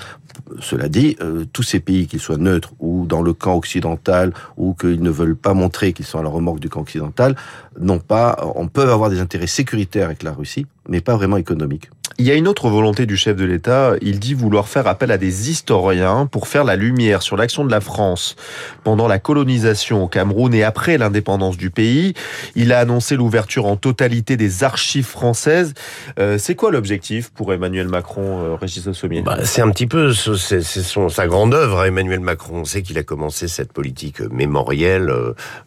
Cela 0.61 0.89
dit, 0.89 1.17
euh, 1.20 1.44
tous 1.53 1.63
ces 1.63 1.81
pays, 1.81 2.06
qu'ils 2.06 2.20
soient 2.20 2.37
neutres 2.37 2.73
ou 2.79 3.06
dans 3.06 3.23
le 3.23 3.32
camp 3.32 3.56
occidental 3.56 4.32
ou 4.56 4.75
qu'ils 4.75 5.03
ne 5.03 5.11
veulent 5.11 5.37
pas 5.37 5.55
montrer 5.55 5.93
qu'ils 5.93 6.06
sont 6.06 6.19
à 6.19 6.23
la 6.23 6.29
remorque 6.29 6.61
du 6.61 6.69
camp 6.69 6.81
occidental, 6.81 7.35
n'ont 7.81 7.99
pas, 7.99 8.37
on 8.55 8.69
peut 8.69 8.91
avoir 8.91 9.11
des 9.11 9.20
intérêts 9.20 9.47
sécuritaires 9.47 10.06
avec 10.06 10.23
la 10.23 10.32
Russie, 10.32 10.67
mais 10.89 11.01
pas 11.01 11.17
vraiment 11.17 11.37
économiques. 11.37 11.91
Il 12.20 12.27
y 12.27 12.32
a 12.32 12.34
une 12.34 12.48
autre 12.48 12.69
volonté 12.69 13.06
du 13.06 13.17
chef 13.17 13.37
de 13.37 13.44
l'État. 13.44 13.94
Il 14.03 14.19
dit 14.19 14.34
vouloir 14.34 14.67
faire 14.67 14.89
appel 14.89 15.13
à 15.13 15.19
des 15.19 15.51
historiens 15.51 16.27
pour 16.27 16.48
faire 16.48 16.65
la 16.65 16.75
lumière 16.75 17.22
sur 17.22 17.37
l'action 17.37 17.65
de 17.65 17.70
la 17.70 17.81
France 17.81 18.34
pendant 18.82 19.06
la 19.06 19.20
colonisation 19.20 20.03
au 20.03 20.08
Cameroun 20.08 20.53
et 20.53 20.65
après 20.65 20.98
l'indépendance 20.98 21.56
du 21.56 21.70
pays. 21.70 22.15
Il 22.56 22.72
a 22.72 22.81
annoncé 22.81 23.15
l'ouverture 23.15 23.67
en 23.67 23.77
totalité 23.77 24.37
des 24.37 24.65
archives 24.65 25.06
françaises. 25.06 25.75
Euh, 26.19 26.39
c'est 26.39 26.56
quoi 26.56 26.72
l'objectif 26.72 27.31
pour 27.31 27.53
Emmanuel 27.53 27.87
Macron, 27.87 28.43
euh, 28.43 28.56
Régis 28.56 28.91
Sommier? 28.91 29.22
Bah, 29.22 29.44
C'est 29.44 29.63
un 29.63 29.70
petit 29.70 29.87
peu 29.87 30.13
c'est 30.13 30.60
son 30.60 31.08
sa 31.08 31.29
grande 31.29 31.55
œuvre, 31.55 31.84
Emmanuel 31.84 32.19
Macron. 32.19 32.63
On 32.63 32.65
sait 32.65 32.82
qu'il 32.82 32.98
a 32.98 33.05
commencé 33.05 33.46
cette 33.46 33.72
politique 33.72 34.22
mémorielle 34.22 35.15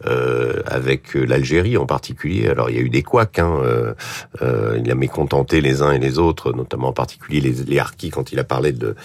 euh, 0.05 0.61
avec 0.65 1.13
l'Algérie 1.13 1.77
en 1.77 1.85
particulier. 1.85 2.49
Alors 2.49 2.69
il 2.69 2.75
y 2.75 2.79
a 2.79 2.81
eu 2.81 2.89
des 2.89 3.03
couacs. 3.03 3.39
Hein, 3.39 3.61
il 4.41 4.91
a 4.91 4.95
mécontenté 4.95 5.61
les 5.61 5.81
uns 5.81 5.93
et 5.93 5.99
les 5.99 6.19
autres 6.19 6.40
notamment 6.47 6.89
en 6.89 6.93
particulier 6.93 7.41
les, 7.41 7.63
les 7.65 7.79
harkis, 7.79 8.09
quand 8.09 8.31
il 8.31 8.39
a 8.39 8.43
parlé 8.43 8.71
de, 8.71 8.95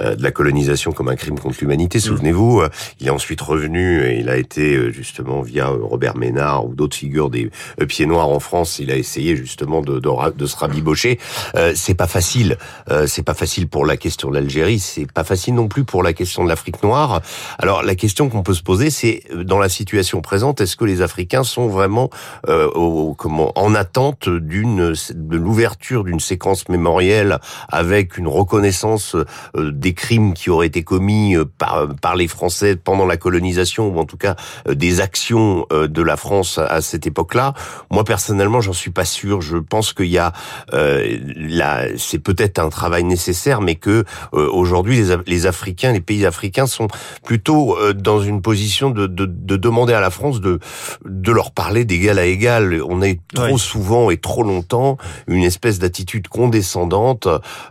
euh, 0.00 0.14
de 0.14 0.22
la 0.22 0.30
colonisation 0.30 0.92
comme 0.92 1.08
un 1.08 1.16
crime 1.16 1.38
contre 1.38 1.56
l'humanité. 1.60 2.00
Souvenez-vous, 2.00 2.60
euh, 2.60 2.68
il 3.00 3.06
est 3.06 3.10
ensuite 3.10 3.40
revenu 3.40 4.04
et 4.04 4.20
il 4.20 4.28
a 4.28 4.36
été 4.36 4.76
euh, 4.76 4.90
justement 4.90 5.40
via 5.42 5.68
Robert 5.68 6.16
Ménard 6.16 6.66
ou 6.66 6.74
d'autres 6.74 6.96
figures 6.96 7.30
des 7.30 7.50
pieds 7.88 8.06
noirs 8.06 8.28
en 8.28 8.40
France, 8.40 8.78
il 8.78 8.90
a 8.90 8.96
essayé 8.96 9.36
justement 9.36 9.80
de, 9.82 9.98
de, 9.98 10.30
de 10.36 10.46
se 10.46 10.56
rabibocher. 10.56 11.18
Euh, 11.56 11.72
c'est 11.74 11.94
pas 11.94 12.06
facile. 12.06 12.56
Euh, 12.90 13.06
c'est 13.06 13.22
pas 13.22 13.34
facile 13.34 13.68
pour 13.68 13.84
la 13.86 13.96
question 13.96 14.30
de 14.30 14.34
l'Algérie. 14.34 14.78
C'est 14.78 15.10
pas 15.10 15.24
facile 15.24 15.54
non 15.54 15.68
plus 15.68 15.84
pour 15.84 16.02
la 16.02 16.12
question 16.12 16.44
de 16.44 16.48
l'Afrique 16.48 16.82
noire. 16.82 17.20
Alors 17.58 17.82
la 17.82 17.94
question 17.94 18.28
qu'on 18.28 18.42
peut 18.42 18.54
se 18.54 18.62
poser, 18.62 18.90
c'est 18.90 19.22
dans 19.34 19.58
la 19.58 19.68
situation 19.68 20.20
présente, 20.20 20.60
est-ce 20.60 20.76
que 20.76 20.84
les 20.84 21.02
Africains 21.02 21.44
sont 21.44 21.68
vraiment 21.68 22.10
au, 22.48 23.14
comment 23.16 23.52
en 23.58 23.74
attente 23.74 24.28
d'une 24.28 24.94
de 25.14 25.36
l'ouverture 25.36 26.04
d'une 26.04 26.20
séquence 26.20 26.68
mémorielle 26.68 26.83
mémoriel 26.84 27.38
avec 27.70 28.18
une 28.18 28.28
reconnaissance 28.28 29.16
euh, 29.16 29.70
des 29.72 29.94
crimes 29.94 30.34
qui 30.34 30.50
auraient 30.50 30.66
été 30.66 30.82
commis 30.82 31.34
euh, 31.34 31.46
par, 31.46 31.88
par 32.02 32.14
les 32.14 32.28
Français 32.28 32.76
pendant 32.76 33.06
la 33.06 33.16
colonisation, 33.16 33.88
ou 33.88 33.98
en 33.98 34.04
tout 34.04 34.18
cas 34.18 34.36
euh, 34.68 34.74
des 34.74 35.00
actions 35.00 35.66
de 35.70 36.02
la 36.02 36.16
France 36.16 36.58
à 36.58 36.80
cette 36.82 37.06
époque-là. 37.06 37.54
Moi, 37.90 38.04
personnellement, 38.04 38.60
j'en 38.60 38.72
suis 38.72 38.90
pas 38.90 39.04
sûr. 39.04 39.40
Je 39.40 39.56
pense 39.56 39.92
qu'il 39.92 40.10
y 40.10 40.18
a... 40.18 40.32
Euh, 40.74 41.18
là, 41.36 41.86
c'est 41.96 42.18
peut-être 42.18 42.58
un 42.58 42.68
travail 42.68 43.04
nécessaire, 43.04 43.60
mais 43.60 43.76
que 43.76 44.04
aujourd'hui, 44.32 44.96
les, 45.00 45.16
les 45.26 45.46
Africains, 45.46 45.92
les 45.92 46.00
pays 46.00 46.26
africains 46.26 46.66
sont 46.66 46.88
plutôt 47.24 47.76
dans 47.94 48.20
une 48.20 48.42
position 48.42 48.90
de, 48.90 49.06
de, 49.06 49.26
de, 49.26 49.56
demander 49.56 49.94
à 49.94 50.00
la 50.00 50.10
France 50.10 50.40
de, 50.40 50.58
de 51.04 51.32
leur 51.32 51.52
parler 51.52 51.84
d'égal 51.84 52.18
à 52.18 52.26
égal. 52.26 52.82
On 52.88 53.00
est 53.02 53.20
trop 53.32 53.58
souvent 53.58 54.10
et 54.10 54.18
trop 54.18 54.42
longtemps 54.42 54.98
une 55.26 55.44
espèce 55.44 55.78
d'attitude 55.78 56.28
condescendante. 56.28 56.73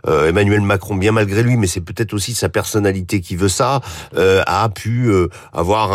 Euh, 0.06 0.28
Emmanuel 0.28 0.60
Macron, 0.60 0.96
bien 0.96 1.12
malgré 1.12 1.42
lui, 1.42 1.56
mais 1.56 1.66
c'est 1.66 1.80
peut-être 1.80 2.14
aussi 2.14 2.34
sa 2.34 2.48
personnalité 2.48 3.20
qui 3.20 3.36
veut 3.36 3.48
ça, 3.48 3.80
euh, 4.16 4.42
a 4.46 4.68
pu 4.68 5.08
euh, 5.08 5.28
avoir 5.52 5.92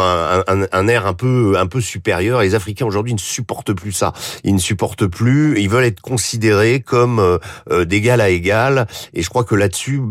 un, 0.47 0.87
air 0.87 1.05
un 1.05 1.13
peu 1.13 1.81
supérieur. 1.81 2.41
Les 2.41 2.55
Africains 2.55 2.85
aujourd'hui 2.85 3.13
ne 3.13 3.19
supportent 3.19 3.73
plus 3.73 3.91
ça. 3.91 4.13
Ils 4.43 4.53
ne 4.53 4.59
supportent 4.59 5.07
plus. 5.07 5.59
Ils 5.59 5.69
veulent 5.69 5.85
être 5.85 6.01
considérés 6.01 6.81
comme 6.81 7.39
d'égal 7.85 8.21
à 8.21 8.29
égal. 8.29 8.87
Et 9.13 9.21
je 9.21 9.29
crois 9.29 9.43
que 9.43 9.55
là-dessus, 9.55 10.01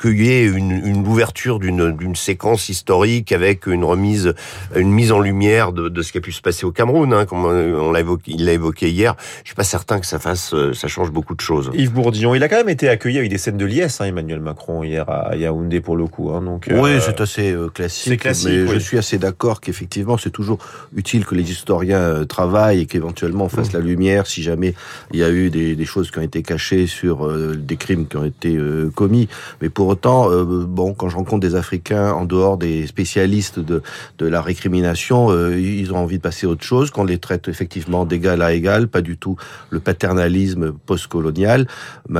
qu'il 0.00 0.22
y 0.22 0.30
ait 0.30 0.44
une, 0.44 1.06
ouverture 1.06 1.58
d'une 1.58 2.16
séquence 2.16 2.68
historique 2.68 3.32
avec 3.32 3.66
une 3.66 3.84
remise, 3.84 4.34
une 4.74 4.90
mise 4.90 5.12
en 5.12 5.20
lumière 5.20 5.72
de, 5.72 6.02
ce 6.02 6.12
qui 6.12 6.18
a 6.18 6.20
pu 6.20 6.32
se 6.32 6.40
passer 6.40 6.64
au 6.64 6.72
Cameroun, 6.72 7.12
hein, 7.12 7.26
comme 7.26 7.44
on 7.44 7.92
l'a 7.92 8.00
évoqué, 8.00 8.32
il 8.34 8.44
l'a 8.44 8.52
évoqué 8.52 8.90
hier. 8.90 9.14
Je 9.42 9.48
suis 9.48 9.54
pas 9.54 9.64
certain 9.64 10.00
que 10.00 10.06
ça 10.06 10.18
fasse, 10.18 10.54
ça 10.72 10.88
change 10.88 11.10
beaucoup 11.10 11.34
de 11.34 11.40
choses. 11.40 11.70
Yves 11.74 11.92
Bourdillon, 11.92 12.31
il 12.34 12.42
a 12.42 12.48
quand 12.48 12.56
même 12.56 12.68
été 12.68 12.88
accueilli 12.88 13.18
avec 13.18 13.30
des 13.30 13.38
scènes 13.38 13.56
de 13.56 13.64
liesse, 13.64 14.00
hein, 14.00 14.04
Emmanuel 14.04 14.40
Macron 14.40 14.82
hier 14.82 15.08
à 15.08 15.36
Yaoundé 15.36 15.80
pour 15.80 15.96
le 15.96 16.06
coup. 16.06 16.30
Hein, 16.30 16.42
donc, 16.42 16.68
oui, 16.70 16.90
c'est 17.00 17.20
assez 17.20 17.52
euh, 17.52 17.68
classique. 17.68 18.20
classique. 18.20 18.48
Mais 18.48 18.66
je 18.66 18.78
suis 18.78 18.98
assez 18.98 19.18
d'accord 19.18 19.60
qu'effectivement, 19.60 20.16
c'est 20.16 20.30
toujours 20.30 20.58
utile 20.96 21.24
que 21.24 21.34
les 21.34 21.50
historiens 21.50 21.98
euh, 21.98 22.24
travaillent 22.24 22.80
et 22.80 22.86
qu'éventuellement 22.86 23.44
on 23.44 23.48
fasse 23.48 23.72
mmh. 23.72 23.78
la 23.78 23.80
lumière 23.80 24.26
si 24.26 24.42
jamais 24.42 24.74
il 25.12 25.20
y 25.20 25.24
a 25.24 25.30
eu 25.30 25.50
des, 25.50 25.74
des 25.74 25.84
choses 25.84 26.10
qui 26.10 26.18
ont 26.18 26.22
été 26.22 26.42
cachées 26.42 26.86
sur 26.86 27.26
euh, 27.26 27.56
des 27.56 27.76
crimes 27.76 28.06
qui 28.06 28.16
ont 28.16 28.24
été 28.24 28.58
commis. 28.94 29.28
Mais 29.60 29.68
pour 29.68 29.88
autant, 29.88 30.30
bon, 30.44 30.94
quand 30.94 31.08
je 31.08 31.16
rencontre 31.16 31.40
des 31.40 31.54
Africains 31.54 32.12
en 32.12 32.24
dehors 32.24 32.56
des 32.56 32.86
spécialistes 32.86 33.58
de, 33.58 33.82
de 34.18 34.26
la 34.26 34.42
récrimination, 34.42 35.30
ils 35.50 35.92
ont 35.92 35.98
envie 35.98 36.18
de 36.18 36.22
passer 36.22 36.46
à 36.46 36.50
autre 36.50 36.64
chose, 36.64 36.90
qu'on 36.90 37.04
les 37.04 37.18
traite 37.18 37.48
effectivement 37.48 38.04
d'égal 38.04 38.42
à 38.42 38.52
égal, 38.52 38.88
pas 38.88 39.00
du 39.00 39.16
tout 39.16 39.36
le 39.70 39.80
paternalisme 39.80 40.72
postcolonial. 40.86 41.66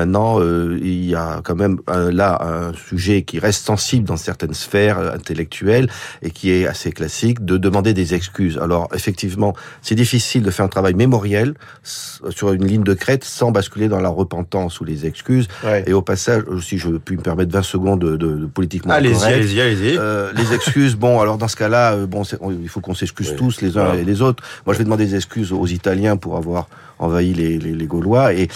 Maintenant, 0.02 0.40
il 0.42 1.04
y 1.04 1.14
a 1.14 1.40
quand 1.44 1.54
même 1.54 1.78
là 1.88 2.38
un 2.42 2.72
sujet 2.74 3.22
qui 3.22 3.38
reste 3.38 3.64
sensible 3.64 4.04
dans 4.06 4.16
certaines 4.16 4.54
sphères 4.54 4.98
intellectuelles 4.98 5.88
et 6.22 6.30
qui 6.30 6.50
est 6.50 6.66
assez 6.66 6.90
classique, 6.90 7.44
de 7.44 7.56
demander 7.56 7.94
des 7.94 8.14
excuses. 8.14 8.58
Alors 8.58 8.88
effectivement, 8.94 9.54
c'est 9.80 9.94
difficile 9.94 10.42
de 10.42 10.50
faire 10.50 10.64
un 10.64 10.68
travail 10.68 10.94
mémoriel 10.94 11.54
sur 11.82 12.52
une 12.52 12.66
ligne 12.66 12.82
de 12.82 12.94
crête 12.94 13.24
sans 13.24 13.52
basculer 13.52 13.88
dans 13.88 14.00
la 14.00 14.08
repentance 14.08 14.80
ou 14.80 14.84
les 14.84 15.06
excuses. 15.06 15.46
Et 15.86 15.92
au 15.92 16.02
passage, 16.02 16.42
si 16.60 16.78
je 16.78 16.90
puis 16.90 17.16
me 17.16 17.22
permettre 17.22 17.52
20 17.52 17.62
secondes 17.62 18.00
de, 18.00 18.16
de, 18.16 18.38
de 18.38 18.46
politiquement 18.46 18.92
allez-y, 18.92 19.24
allez-y, 19.24 19.60
allez-y. 19.60 19.96
Euh, 19.98 20.32
les 20.36 20.54
excuses, 20.54 20.96
bon, 20.96 21.20
alors 21.20 21.38
dans 21.38 21.48
ce 21.48 21.56
cas-là, 21.56 21.94
euh, 21.94 22.06
bon, 22.06 22.22
il 22.60 22.68
faut 22.68 22.80
qu'on 22.80 22.94
s'excuse 22.94 23.34
tous 23.36 23.60
les 23.60 23.78
uns 23.78 23.94
et 23.94 24.04
les 24.04 24.22
autres. 24.22 24.42
Moi, 24.66 24.74
je 24.74 24.78
vais 24.78 24.84
demander 24.84 25.06
des 25.06 25.16
excuses 25.16 25.52
aux 25.52 25.66
Italiens 25.66 26.16
pour 26.16 26.36
avoir 26.36 26.68
envahi 27.02 27.34
les, 27.34 27.86
Gaulois. 27.86 28.32
Et, 28.32 28.48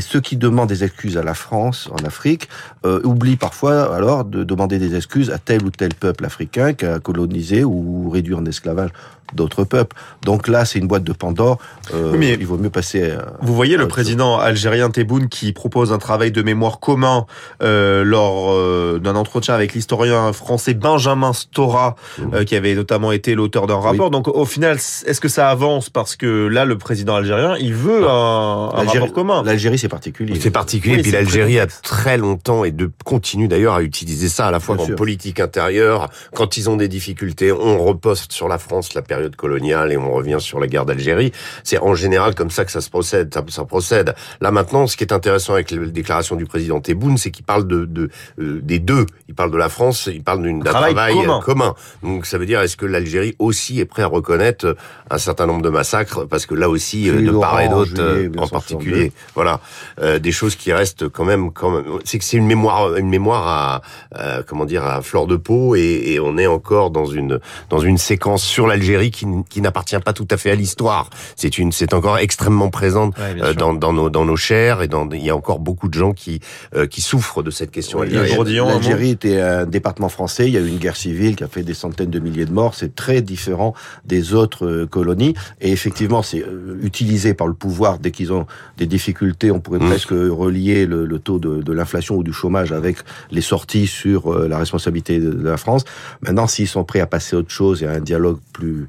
ceux 0.00 0.20
qui 0.20 0.36
demandent 0.36 0.68
des 0.68 0.84
excuses 0.84 1.16
à 1.18 1.22
la 1.22 1.34
France 1.34 1.88
en 1.90 2.04
Afrique 2.06 2.48
euh, 2.86 3.00
oublient 3.04 3.36
parfois 3.36 3.94
alors 3.94 4.24
de 4.24 4.44
demander 4.44 4.78
des 4.78 4.94
excuses 4.94 5.30
à 5.30 5.38
tel 5.38 5.64
ou 5.64 5.70
tel 5.70 5.94
peuple 5.94 6.24
africain 6.24 6.72
qui 6.72 6.86
colonisé 7.02 7.64
ou 7.64 8.08
réduit 8.10 8.34
en 8.34 8.44
esclavage 8.46 8.90
d'autres 9.34 9.64
peuples. 9.64 9.96
Donc 10.22 10.48
là, 10.48 10.64
c'est 10.64 10.78
une 10.78 10.86
boîte 10.86 11.04
de 11.04 11.12
Pandore. 11.12 11.58
Euh, 11.94 12.14
mais 12.16 12.34
il 12.34 12.46
vaut 12.46 12.58
mieux 12.58 12.70
passer. 12.70 13.10
À, 13.10 13.32
vous 13.40 13.54
voyez 13.54 13.76
le 13.76 13.88
président 13.88 14.38
algérien 14.38 14.90
Tebboune 14.90 15.28
qui 15.28 15.52
propose 15.52 15.92
un 15.92 15.98
travail 15.98 16.32
de 16.32 16.42
mémoire 16.42 16.80
commun 16.80 17.26
euh, 17.62 18.04
lors 18.04 18.52
euh, 18.52 18.98
d'un 19.02 19.16
entretien 19.16 19.54
avec 19.54 19.74
l'historien 19.74 20.32
français 20.32 20.74
Benjamin 20.74 21.32
Stora, 21.32 21.96
mmh. 22.18 22.22
euh, 22.34 22.44
qui 22.44 22.56
avait 22.56 22.74
notamment 22.74 23.12
été 23.12 23.34
l'auteur 23.34 23.66
d'un 23.66 23.78
rapport. 23.78 24.06
Oui. 24.06 24.10
Donc 24.10 24.28
au 24.28 24.44
final, 24.44 24.76
est-ce 24.76 25.20
que 25.20 25.28
ça 25.28 25.50
avance? 25.50 25.90
Parce 25.90 26.16
que 26.16 26.46
là, 26.46 26.64
le 26.64 26.78
président 26.78 27.16
algérien, 27.16 27.56
il 27.58 27.74
veut 27.74 28.08
un, 28.08 28.70
un 28.72 28.84
rapport 28.84 29.12
commun. 29.12 29.42
L'Algérie, 29.42 29.78
c'est 29.78 29.88
particulier. 29.88 30.38
C'est 30.40 30.50
particulier. 30.50 30.94
Oui, 30.94 31.00
et 31.00 31.02
puis 31.02 31.12
l'Algérie 31.12 31.58
a 31.58 31.66
très 31.66 32.16
longtemps 32.16 32.64
et 32.64 32.70
de 32.70 32.90
continue 33.04 33.48
d'ailleurs 33.48 33.74
à 33.74 33.82
utiliser 33.82 34.28
ça 34.28 34.46
à 34.46 34.50
la 34.50 34.60
fois 34.60 34.76
Bien 34.76 34.84
en 34.84 34.86
sûr. 34.88 34.96
politique 34.96 35.40
intérieure, 35.40 36.08
quand 36.34 36.56
ils 36.56 36.70
ont 36.70 36.76
des 36.76 36.88
difficultés, 36.88 37.52
on 37.52 37.82
reposte 37.82 38.32
sur 38.32 38.48
la 38.48 38.58
France 38.58 38.94
la 38.94 39.02
période 39.02 39.17
coloniale 39.36 39.92
et 39.92 39.96
on 39.96 40.12
revient 40.12 40.38
sur 40.40 40.60
la 40.60 40.66
guerre 40.66 40.84
d'Algérie. 40.84 41.32
C'est 41.64 41.78
en 41.78 41.94
général 41.94 42.34
comme 42.34 42.50
ça 42.50 42.64
que 42.64 42.72
ça 42.72 42.80
se 42.80 42.90
procède. 42.90 43.32
Ça, 43.32 43.44
ça, 43.48 43.64
procède. 43.64 44.14
Là 44.40 44.50
maintenant, 44.50 44.86
ce 44.86 44.96
qui 44.96 45.04
est 45.04 45.12
intéressant 45.12 45.54
avec 45.54 45.70
les 45.70 45.78
déclarations 45.90 46.36
du 46.36 46.46
président 46.46 46.80
Tebboune, 46.80 47.18
c'est 47.18 47.30
qu'il 47.30 47.44
parle 47.44 47.66
de, 47.66 47.84
de 47.84 48.10
euh, 48.38 48.60
des 48.62 48.78
deux. 48.78 49.06
Il 49.28 49.34
parle 49.34 49.50
de 49.50 49.56
la 49.56 49.68
France, 49.68 50.08
il 50.12 50.22
parle 50.22 50.42
d'un 50.42 50.60
travail, 50.60 50.94
travail 50.94 51.14
commun. 51.14 51.40
commun. 51.44 51.74
Donc 52.02 52.26
ça 52.26 52.38
veut 52.38 52.46
dire 52.46 52.60
est-ce 52.60 52.76
que 52.76 52.86
l'Algérie 52.86 53.34
aussi 53.38 53.80
est 53.80 53.84
prêt 53.84 54.02
à 54.02 54.06
reconnaître 54.06 54.76
un 55.10 55.18
certain 55.18 55.46
nombre 55.46 55.62
de 55.62 55.70
massacres? 55.70 56.26
Parce 56.26 56.46
que 56.46 56.54
là 56.54 56.68
aussi 56.68 57.10
de 57.10 57.30
part 57.30 57.60
et 57.60 57.68
d'autre 57.68 57.92
euh, 57.98 58.30
en 58.38 58.48
particulier, 58.48 59.12
voilà, 59.34 59.60
euh, 60.00 60.18
des 60.18 60.32
choses 60.32 60.56
qui 60.56 60.72
restent 60.72 61.08
quand 61.08 61.24
même, 61.24 61.52
quand 61.52 61.70
même. 61.70 61.84
C'est 62.04 62.18
que 62.18 62.24
c'est 62.24 62.36
une 62.36 62.46
mémoire, 62.46 62.96
une 62.96 63.08
mémoire 63.08 63.46
à, 63.46 63.82
à, 64.14 64.42
comment 64.42 64.64
dire 64.64 64.84
à 64.84 65.02
fleur 65.02 65.26
de 65.26 65.36
peau 65.36 65.74
et, 65.74 66.02
et 66.06 66.20
on 66.20 66.38
est 66.38 66.46
encore 66.46 66.90
dans 66.90 67.06
une 67.06 67.40
dans 67.70 67.80
une 67.80 67.98
séquence 67.98 68.42
sur 68.42 68.66
l'Algérie 68.66 69.07
qui, 69.10 69.26
qui 69.48 69.60
n'appartient 69.60 69.98
pas 69.98 70.12
tout 70.12 70.28
à 70.30 70.36
fait 70.36 70.50
à 70.50 70.54
l'histoire. 70.54 71.10
C'est 71.36 71.58
une, 71.58 71.72
c'est 71.72 71.92
encore 71.94 72.18
extrêmement 72.18 72.70
présente 72.70 73.16
ouais, 73.18 73.42
euh, 73.42 73.54
dans, 73.54 73.74
dans 73.74 73.92
nos 73.92 74.10
dans 74.10 74.24
nos 74.24 74.36
chairs 74.36 74.82
et 74.82 74.88
dans 74.88 75.08
il 75.10 75.24
y 75.24 75.30
a 75.30 75.36
encore 75.36 75.58
beaucoup 75.58 75.88
de 75.88 75.94
gens 75.94 76.12
qui 76.12 76.40
euh, 76.74 76.86
qui 76.86 77.00
souffrent 77.00 77.42
de 77.42 77.50
cette 77.50 77.70
question. 77.70 78.02
L'Algérie 78.02 79.10
était 79.10 79.40
un 79.40 79.66
département 79.66 80.08
français. 80.08 80.46
Il 80.48 80.54
y 80.54 80.56
a 80.56 80.60
eu 80.60 80.68
une 80.68 80.78
guerre 80.78 80.96
civile 80.96 81.36
qui 81.36 81.44
a 81.44 81.48
fait 81.48 81.62
des 81.62 81.74
centaines 81.74 82.10
de 82.10 82.18
milliers 82.18 82.46
de 82.46 82.52
morts. 82.52 82.74
C'est 82.74 82.94
très 82.94 83.22
différent 83.22 83.74
des 84.04 84.34
autres 84.34 84.66
euh, 84.66 84.86
colonies 84.86 85.34
et 85.60 85.72
effectivement 85.72 86.22
c'est 86.22 86.44
utilisé 86.82 87.34
par 87.34 87.46
le 87.46 87.54
pouvoir 87.54 87.98
dès 87.98 88.10
qu'ils 88.10 88.32
ont 88.32 88.46
des 88.76 88.86
difficultés. 88.86 89.50
On 89.50 89.60
pourrait 89.60 89.78
mmh. 89.78 89.88
presque 89.88 90.10
relier 90.10 90.86
le, 90.86 91.06
le 91.06 91.18
taux 91.18 91.38
de, 91.38 91.62
de 91.62 91.72
l'inflation 91.72 92.16
ou 92.16 92.22
du 92.22 92.32
chômage 92.32 92.72
avec 92.72 92.98
les 93.30 93.40
sorties 93.40 93.86
sur 93.86 94.32
la 94.48 94.58
responsabilité 94.58 95.18
de, 95.18 95.30
de 95.30 95.48
la 95.48 95.56
France. 95.56 95.84
Maintenant, 96.22 96.46
s'ils 96.46 96.68
sont 96.68 96.84
prêts 96.84 97.00
à 97.00 97.06
passer 97.06 97.36
à 97.36 97.40
autre 97.40 97.50
chose 97.50 97.82
et 97.82 97.86
à 97.86 97.92
un 97.92 98.00
dialogue 98.00 98.38
plus 98.52 98.88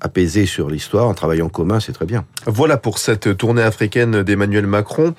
apaisé 0.00 0.46
sur 0.46 0.68
l'histoire, 0.68 1.06
en 1.06 1.14
travaillant 1.14 1.46
en 1.46 1.48
commun, 1.48 1.80
c'est 1.80 1.92
très 1.92 2.06
bien. 2.06 2.24
Voilà 2.46 2.76
pour 2.76 2.98
cette 2.98 3.36
tournée 3.36 3.62
africaine 3.62 4.22
d'Emmanuel 4.22 4.66
Macron. 4.66 5.14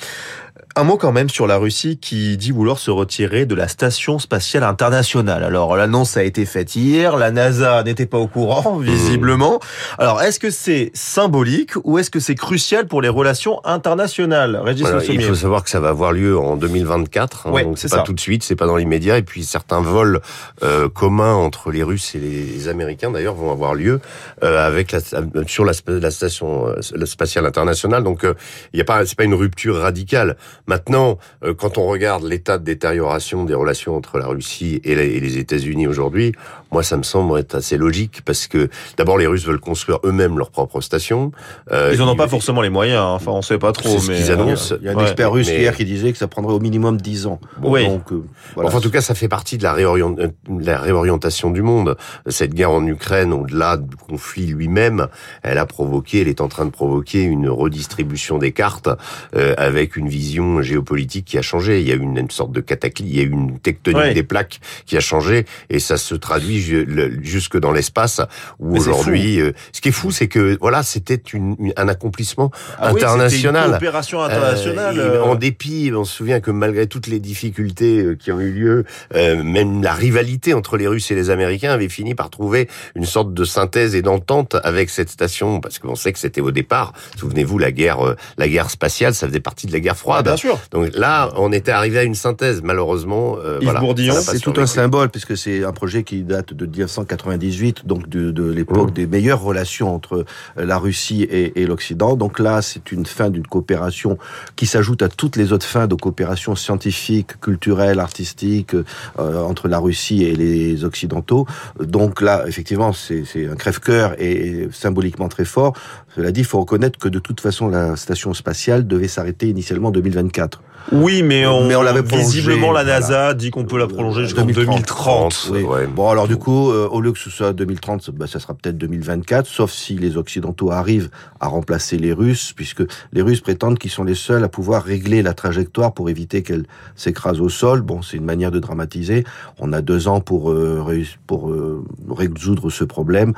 Un 0.77 0.85
mot 0.85 0.95
quand 0.95 1.11
même 1.11 1.29
sur 1.29 1.47
la 1.47 1.57
Russie 1.57 1.97
qui 1.97 2.37
dit 2.37 2.51
vouloir 2.51 2.77
se 2.77 2.91
retirer 2.91 3.45
de 3.45 3.55
la 3.55 3.67
station 3.67 4.19
spatiale 4.19 4.63
internationale. 4.63 5.43
Alors 5.43 5.75
l'annonce 5.75 6.15
a 6.15 6.23
été 6.23 6.45
faite 6.45 6.77
hier, 6.77 7.17
la 7.17 7.29
NASA 7.31 7.83
n'était 7.83 8.05
pas 8.05 8.17
au 8.17 8.27
courant 8.27 8.77
visiblement. 8.77 9.59
Alors 9.97 10.21
est-ce 10.21 10.39
que 10.39 10.49
c'est 10.49 10.91
symbolique 10.93 11.71
ou 11.83 11.99
est-ce 11.99 12.09
que 12.09 12.21
c'est 12.21 12.35
crucial 12.35 12.87
pour 12.87 13.01
les 13.01 13.09
relations 13.09 13.59
internationales? 13.65 14.61
Régis 14.63 14.83
voilà, 14.83 15.03
Il 15.09 15.21
faut 15.21 15.35
savoir 15.35 15.65
que 15.65 15.69
ça 15.69 15.81
va 15.81 15.89
avoir 15.89 16.13
lieu 16.13 16.37
en 16.39 16.55
2024, 16.55 17.47
hein, 17.47 17.51
ouais, 17.51 17.63
donc 17.63 17.77
c'est 17.77 17.89
pas 17.89 17.97
ça. 17.97 18.03
tout 18.03 18.13
de 18.13 18.19
suite, 18.19 18.43
c'est 18.43 18.55
pas 18.55 18.67
dans 18.67 18.77
l'immédiat. 18.77 19.17
Et 19.17 19.23
puis 19.23 19.43
certains 19.43 19.81
vols 19.81 20.21
euh, 20.63 20.87
communs 20.87 21.33
entre 21.33 21.71
les 21.71 21.83
Russes 21.83 22.15
et 22.15 22.19
les 22.19 22.69
Américains 22.69 23.11
d'ailleurs 23.11 23.35
vont 23.35 23.51
avoir 23.51 23.73
lieu 23.73 23.99
euh, 24.41 24.67
avec 24.71 24.91
la, 24.91 24.99
sur 25.47 25.65
la, 25.65 25.73
la 25.87 26.11
station 26.11 26.67
euh, 26.67 27.05
spatiale 27.05 27.45
internationale. 27.45 28.03
Donc 28.03 28.25
il 28.73 28.77
y 28.77 28.81
a 28.81 28.85
pas, 28.85 29.05
c'est 29.05 29.17
pas 29.17 29.23
une 29.23 29.33
rupture 29.33 29.77
radicale. 29.77 30.37
Maintenant, 30.67 31.17
euh, 31.43 31.53
quand 31.53 31.77
on 31.77 31.85
regarde 31.87 32.23
l'état 32.23 32.57
de 32.57 32.63
détérioration 32.63 33.45
des 33.45 33.53
relations 33.53 33.95
entre 33.95 34.17
la 34.17 34.27
Russie 34.27 34.81
et 34.83 34.95
les 34.95 35.37
États-Unis 35.37 35.87
aujourd'hui, 35.87 36.33
moi, 36.71 36.83
ça 36.83 36.97
me 36.97 37.03
semble 37.03 37.37
être 37.39 37.55
assez 37.55 37.77
logique 37.77 38.21
parce 38.25 38.47
que 38.47 38.69
d'abord, 38.97 39.17
les 39.17 39.27
Russes 39.27 39.45
veulent 39.45 39.59
construire 39.59 39.99
eux-mêmes 40.03 40.37
leur 40.37 40.51
propre 40.51 40.81
station. 40.81 41.31
Euh, 41.71 41.91
ils 41.93 41.99
n'en 41.99 42.09
ont 42.09 42.15
pas 42.15 42.27
forcément 42.27 42.61
les 42.61 42.69
moyens. 42.69 43.01
Hein. 43.01 43.11
Enfin, 43.13 43.31
on 43.31 43.41
sait 43.41 43.57
pas 43.57 43.71
trop. 43.71 43.89
C'est 43.89 43.99
ce 43.99 44.11
qu'ils 44.11 44.31
annoncent. 44.31 44.75
Il 44.79 44.85
y 44.85 44.89
a 44.89 44.93
un 44.93 44.95
ouais, 44.95 45.03
expert 45.03 45.31
russe 45.31 45.47
mais... 45.49 45.59
hier 45.59 45.75
qui 45.75 45.85
disait 45.85 46.11
que 46.11 46.17
ça 46.17 46.27
prendrait 46.27 46.53
au 46.53 46.59
minimum 46.59 46.99
10 46.99 47.27
ans. 47.27 47.39
Bon, 47.59 47.71
oui. 47.71 47.85
Donc, 47.87 48.11
euh, 48.11 48.23
voilà. 48.55 48.69
Enfin, 48.69 48.77
en 48.77 48.81
tout 48.81 48.91
cas, 48.91 49.01
ça 49.01 49.15
fait 49.15 49.27
partie 49.27 49.57
de 49.57 49.63
la, 49.63 49.73
réorient... 49.73 50.15
la 50.59 50.79
réorientation 50.79 51.51
du 51.51 51.61
monde. 51.61 51.97
Cette 52.27 52.53
guerre 52.53 52.71
en 52.71 52.85
Ukraine, 52.85 53.33
au-delà 53.33 53.77
du 53.77 53.95
conflit 53.95 54.47
lui-même, 54.47 55.07
elle 55.43 55.57
a 55.57 55.65
provoqué, 55.65 56.21
elle 56.21 56.27
est 56.27 56.41
en 56.41 56.47
train 56.47 56.65
de 56.65 56.71
provoquer 56.71 57.21
une 57.21 57.49
redistribution 57.49 58.37
des 58.37 58.51
cartes 58.51 58.89
euh, 59.35 59.53
avec 59.57 59.95
une 59.95 60.07
vision 60.07 60.61
géopolitique 60.61 61.25
qui 61.25 61.37
a 61.37 61.41
changé. 61.41 61.81
Il 61.81 61.87
y 61.87 61.91
a 61.91 61.95
une, 61.95 62.17
une 62.17 62.31
sorte 62.31 62.51
de 62.51 62.61
cataclysme, 62.61 63.09
il 63.09 63.17
y 63.17 63.19
a 63.19 63.23
une 63.23 63.59
tectonique 63.59 63.91
Ouais. 64.01 64.13
des 64.13 64.23
plaques 64.23 64.61
qui 64.85 64.95
a 64.97 64.99
changé 65.01 65.45
et 65.69 65.79
ça 65.79 65.97
se 65.97 66.15
traduit 66.15 66.60
jusque 66.61 67.57
dans 67.59 67.71
l'espace 67.71 68.21
où 68.59 68.75
aujourd'hui, 68.77 69.39
euh, 69.41 69.51
ce 69.73 69.81
qui 69.81 69.89
est 69.89 69.93
fou, 69.93 70.11
c'est 70.11 70.27
que 70.27 70.57
voilà, 70.59 70.83
c'était 70.83 71.15
une, 71.33 71.55
une- 71.59 71.73
un 71.77 71.87
accomplissement 71.87 72.51
Ah 72.77 72.87
oui, 72.93 72.93
c'était 72.99 73.05
international. 73.05 73.65
Une 73.65 73.71
coopération 73.71 74.21
internationale. 74.21 74.99
Euh, 74.99 75.15
euh, 75.17 75.23
en 75.23 75.35
dépit, 75.35 75.91
on 75.95 76.03
se 76.05 76.15
souvient 76.15 76.39
que 76.39 76.51
malgré 76.51 76.87
toutes 76.87 77.07
les 77.07 77.19
difficultés 77.19 77.99
euh, 77.99 78.15
qui 78.15 78.31
ont 78.31 78.39
eu 78.39 78.51
lieu, 78.51 78.85
euh, 79.15 79.43
même 79.43 79.81
la 79.83 79.93
rivalité 79.93 80.53
entre 80.53 80.77
les 80.77 80.87
Russes 80.87 81.11
et 81.11 81.15
les 81.15 81.29
Américains 81.29 81.71
avait 81.71 81.89
fini 81.89 82.15
par 82.15 82.29
trouver 82.29 82.69
une 82.95 83.05
sorte 83.05 83.33
de 83.33 83.43
synthèse 83.43 83.95
et 83.95 84.01
d'entente 84.01 84.55
avec 84.63 84.89
cette 84.89 85.09
station, 85.09 85.59
parce 85.59 85.79
qu'on 85.79 85.95
sait 85.95 86.13
que 86.13 86.19
c'était 86.19 86.41
au 86.41 86.51
départ, 86.51 86.93
souvenez-vous, 87.17 87.57
la 87.57 87.71
guerre, 87.71 88.05
euh, 88.05 88.15
la 88.37 88.47
guerre 88.47 88.69
spatiale, 88.69 89.13
ça 89.13 89.27
faisait 89.27 89.39
partie 89.39 89.67
de 89.67 89.71
la 89.73 89.79
guerre 89.79 89.93
ah, 89.95 89.99
froide. 89.99 90.25
bien 90.25 90.37
sûr. 90.37 90.59
Donc 90.71 90.89
là, 90.93 91.31
on 91.37 91.51
était 91.51 91.71
arrivé 91.71 91.99
à 91.99 92.03
une 92.03 92.15
synthèse. 92.15 92.61
Malheureusement, 92.63 93.37
euh, 93.43 93.57
Yves 93.59 93.63
voilà, 93.65 93.79
Bourdillon, 93.79 94.15
C'est 94.21 94.39
tout 94.39 94.53
un 94.57 94.65
symbole 94.67 95.09
puisque 95.09 95.35
c'est 95.37 95.63
un 95.63 95.71
projet 95.71 96.03
qui 96.03 96.23
date 96.23 96.50
de 96.53 96.65
1998, 96.65 97.85
donc 97.85 98.09
de, 98.09 98.31
de 98.31 98.43
l'époque 98.51 98.71
Mmh. 98.91 98.93
des 98.93 99.07
meilleures 99.07 99.41
relations 99.41 99.93
entre 99.93 100.25
euh, 100.57 100.65
la 100.65 100.77
Russie 100.77 101.23
et, 101.23 101.61
et 101.61 101.65
l'Occident. 101.65 102.15
Donc 102.15 102.39
là, 102.39 102.61
c'est 102.61 102.91
une 102.91 103.05
fin 103.05 103.29
d'une 103.29 103.45
coopération 103.45 104.17
qui 104.55 104.65
s'ajoute 104.65 105.01
à 105.01 105.09
toutes 105.09 105.35
les 105.35 105.51
autres 105.53 105.65
fins 105.65 105.87
de 105.87 105.95
coopération 105.95 106.55
scientifique, 106.55 107.39
culturelle, 107.41 107.99
artistique 107.99 108.73
euh, 108.73 109.43
entre 109.43 109.67
la 109.67 109.79
Russie 109.79 110.23
et 110.23 110.35
les 110.35 110.83
Occidentaux. 110.83 111.45
Donc 111.79 112.21
là, 112.21 112.43
effectivement, 112.47 112.91
c'est 112.93 113.23
un 113.49 113.55
crève-cœur 113.55 114.15
et, 114.19 114.31
et 114.31 114.67
symboliquement 114.71 115.27
très 115.27 115.45
fort. 115.45 115.73
Cela 116.15 116.31
dit, 116.31 116.41
il 116.41 116.45
faut 116.45 116.59
reconnaître 116.59 116.99
que 116.99 117.07
de 117.09 117.19
toute 117.19 117.39
façon, 117.39 117.67
la 117.69 117.95
station 117.95 118.33
spatiale 118.33 118.85
devait 118.87 119.07
s'arrêter 119.07 119.47
initialement 119.47 119.89
en 119.89 119.91
2024. 119.91 120.61
Oui, 120.91 121.21
mais 121.21 121.45
on, 121.45 121.67
Mais 121.67 121.75
on 121.75 121.83
l'avait 121.83 122.01
prolongé, 122.01 122.25
visiblement 122.27 122.71
la 122.71 122.81
voilà. 122.83 122.99
NASA 122.99 123.33
dit 123.35 123.51
qu'on 123.51 123.65
peut 123.65 123.77
la 123.77 123.85
prolonger 123.87 124.21
Euh, 124.21 124.25
jusqu'en 124.25 124.45
2030. 124.45 125.49
Oui. 125.51 125.61
Ouais. 125.61 125.85
Bon, 125.85 126.09
alors 126.09 126.27
du 126.27 126.37
coup, 126.41 126.71
euh, 126.71 126.89
au 126.89 126.99
lieu 126.99 127.13
que 127.13 127.19
ce 127.19 127.29
soit 127.29 127.53
2030, 127.53 128.09
bah, 128.11 128.27
ça 128.27 128.39
sera 128.41 128.53
peut-être 128.53 128.77
2024, 128.77 129.45
sauf 129.47 129.71
si 129.71 129.95
les 129.97 130.17
Occidentaux 130.17 130.71
arrivent 130.71 131.09
à 131.39 131.47
remplacer 131.47 131.97
les 131.97 132.11
Russes, 132.11 132.51
puisque 132.53 132.83
les 133.13 133.21
Russes 133.21 133.39
prétendent 133.39 133.79
qu'ils 133.79 133.91
sont 133.91 134.03
les 134.03 134.15
seuls 134.15 134.43
à 134.43 134.49
pouvoir 134.49 134.83
régler 134.83 135.21
la 135.21 135.33
trajectoire 135.33 135.93
pour 135.93 136.09
éviter 136.09 136.43
qu'elle 136.43 136.65
s'écrase 136.95 137.39
au 137.39 137.47
sol. 137.47 137.81
Bon, 137.81 138.01
c'est 138.01 138.17
une 138.17 138.25
manière 138.25 138.51
de 138.51 138.59
dramatiser. 138.59 139.23
On 139.59 139.71
a 139.71 139.81
deux 139.81 140.09
ans 140.09 140.19
pour 140.19 140.51
euh, 140.51 140.83
pour 141.27 141.49
euh, 141.51 141.85
résoudre 142.09 142.69
ce 142.69 142.83
problème. 142.83 143.33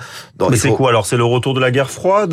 Mais 0.50 0.56
c'est 0.58 0.70
faut- 0.70 0.76
quoi 0.76 0.90
alors 0.90 1.06
C'est 1.06 1.18
le 1.18 1.26
retour 1.26 1.54
de 1.54 1.60
la 1.60 1.70
guerre 1.70 1.92
froide 1.92 2.32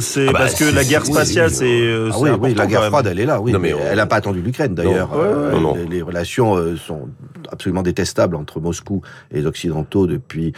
C'est 0.00 0.28
Ah 0.28 0.32
bah, 0.32 0.38
parce 0.40 0.54
que 0.54 0.64
la 0.64 0.84
guerre 0.84 1.04
spatiale, 1.06 1.48
oui, 1.50 1.56
c'est 1.56 1.92
Ah 2.12 2.36
oui, 2.38 2.54
la 2.54 2.66
guerre 2.66 2.84
froide, 2.84 3.08
elle 3.10 3.18
est 3.18 3.26
là, 3.26 3.40
oui. 3.40 3.50
Non, 3.52 3.58
mais 3.58 3.70
mais 3.70 3.74
on- 3.74 3.80
elle 3.90 3.96
n'a 3.96 4.06
pas 4.06 4.16
attendu 4.16 4.40
l'Ukraine, 4.42 4.74
d'ailleurs. 4.74 5.10
Ouais, 5.16 5.58
ouais, 5.58 5.78
les, 5.88 5.96
les 5.96 6.02
relations 6.02 6.56
sont 6.76 7.08
absolument 7.52 7.82
détestables 7.82 8.36
entre 8.36 8.60
Moscou 8.60 9.02
et 9.30 9.36
les 9.36 9.46
Occidentaux 9.46 10.06
depuis, 10.06 10.52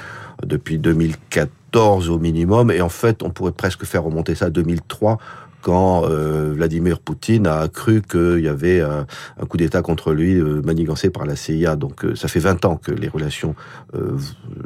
depuis 0.44 0.78
2014 0.78 2.08
au 2.08 2.18
minimum. 2.18 2.70
Et 2.70 2.80
en 2.80 2.88
fait, 2.88 3.22
on 3.22 3.30
pourrait 3.30 3.52
presque 3.52 3.84
faire 3.84 4.04
remonter 4.04 4.34
ça 4.34 4.46
à 4.46 4.50
2003 4.50 5.18
quand 5.64 6.04
euh, 6.04 6.52
Vladimir 6.54 7.00
Poutine 7.00 7.46
a 7.46 7.68
cru 7.68 8.02
qu'il 8.02 8.40
y 8.40 8.48
avait 8.48 8.82
un, 8.82 9.06
coup 9.48 9.56
d'État 9.56 9.80
contre 9.80 10.12
lui 10.12 10.34
euh, 10.34 10.60
manigancé 10.62 11.08
par 11.08 11.24
la 11.24 11.36
CIA. 11.36 11.74
Donc 11.74 12.04
euh, 12.04 12.14
ça 12.14 12.28
fait 12.28 12.38
20 12.38 12.66
ans 12.66 12.76
que 12.76 12.92
les 12.92 13.08
relations 13.08 13.54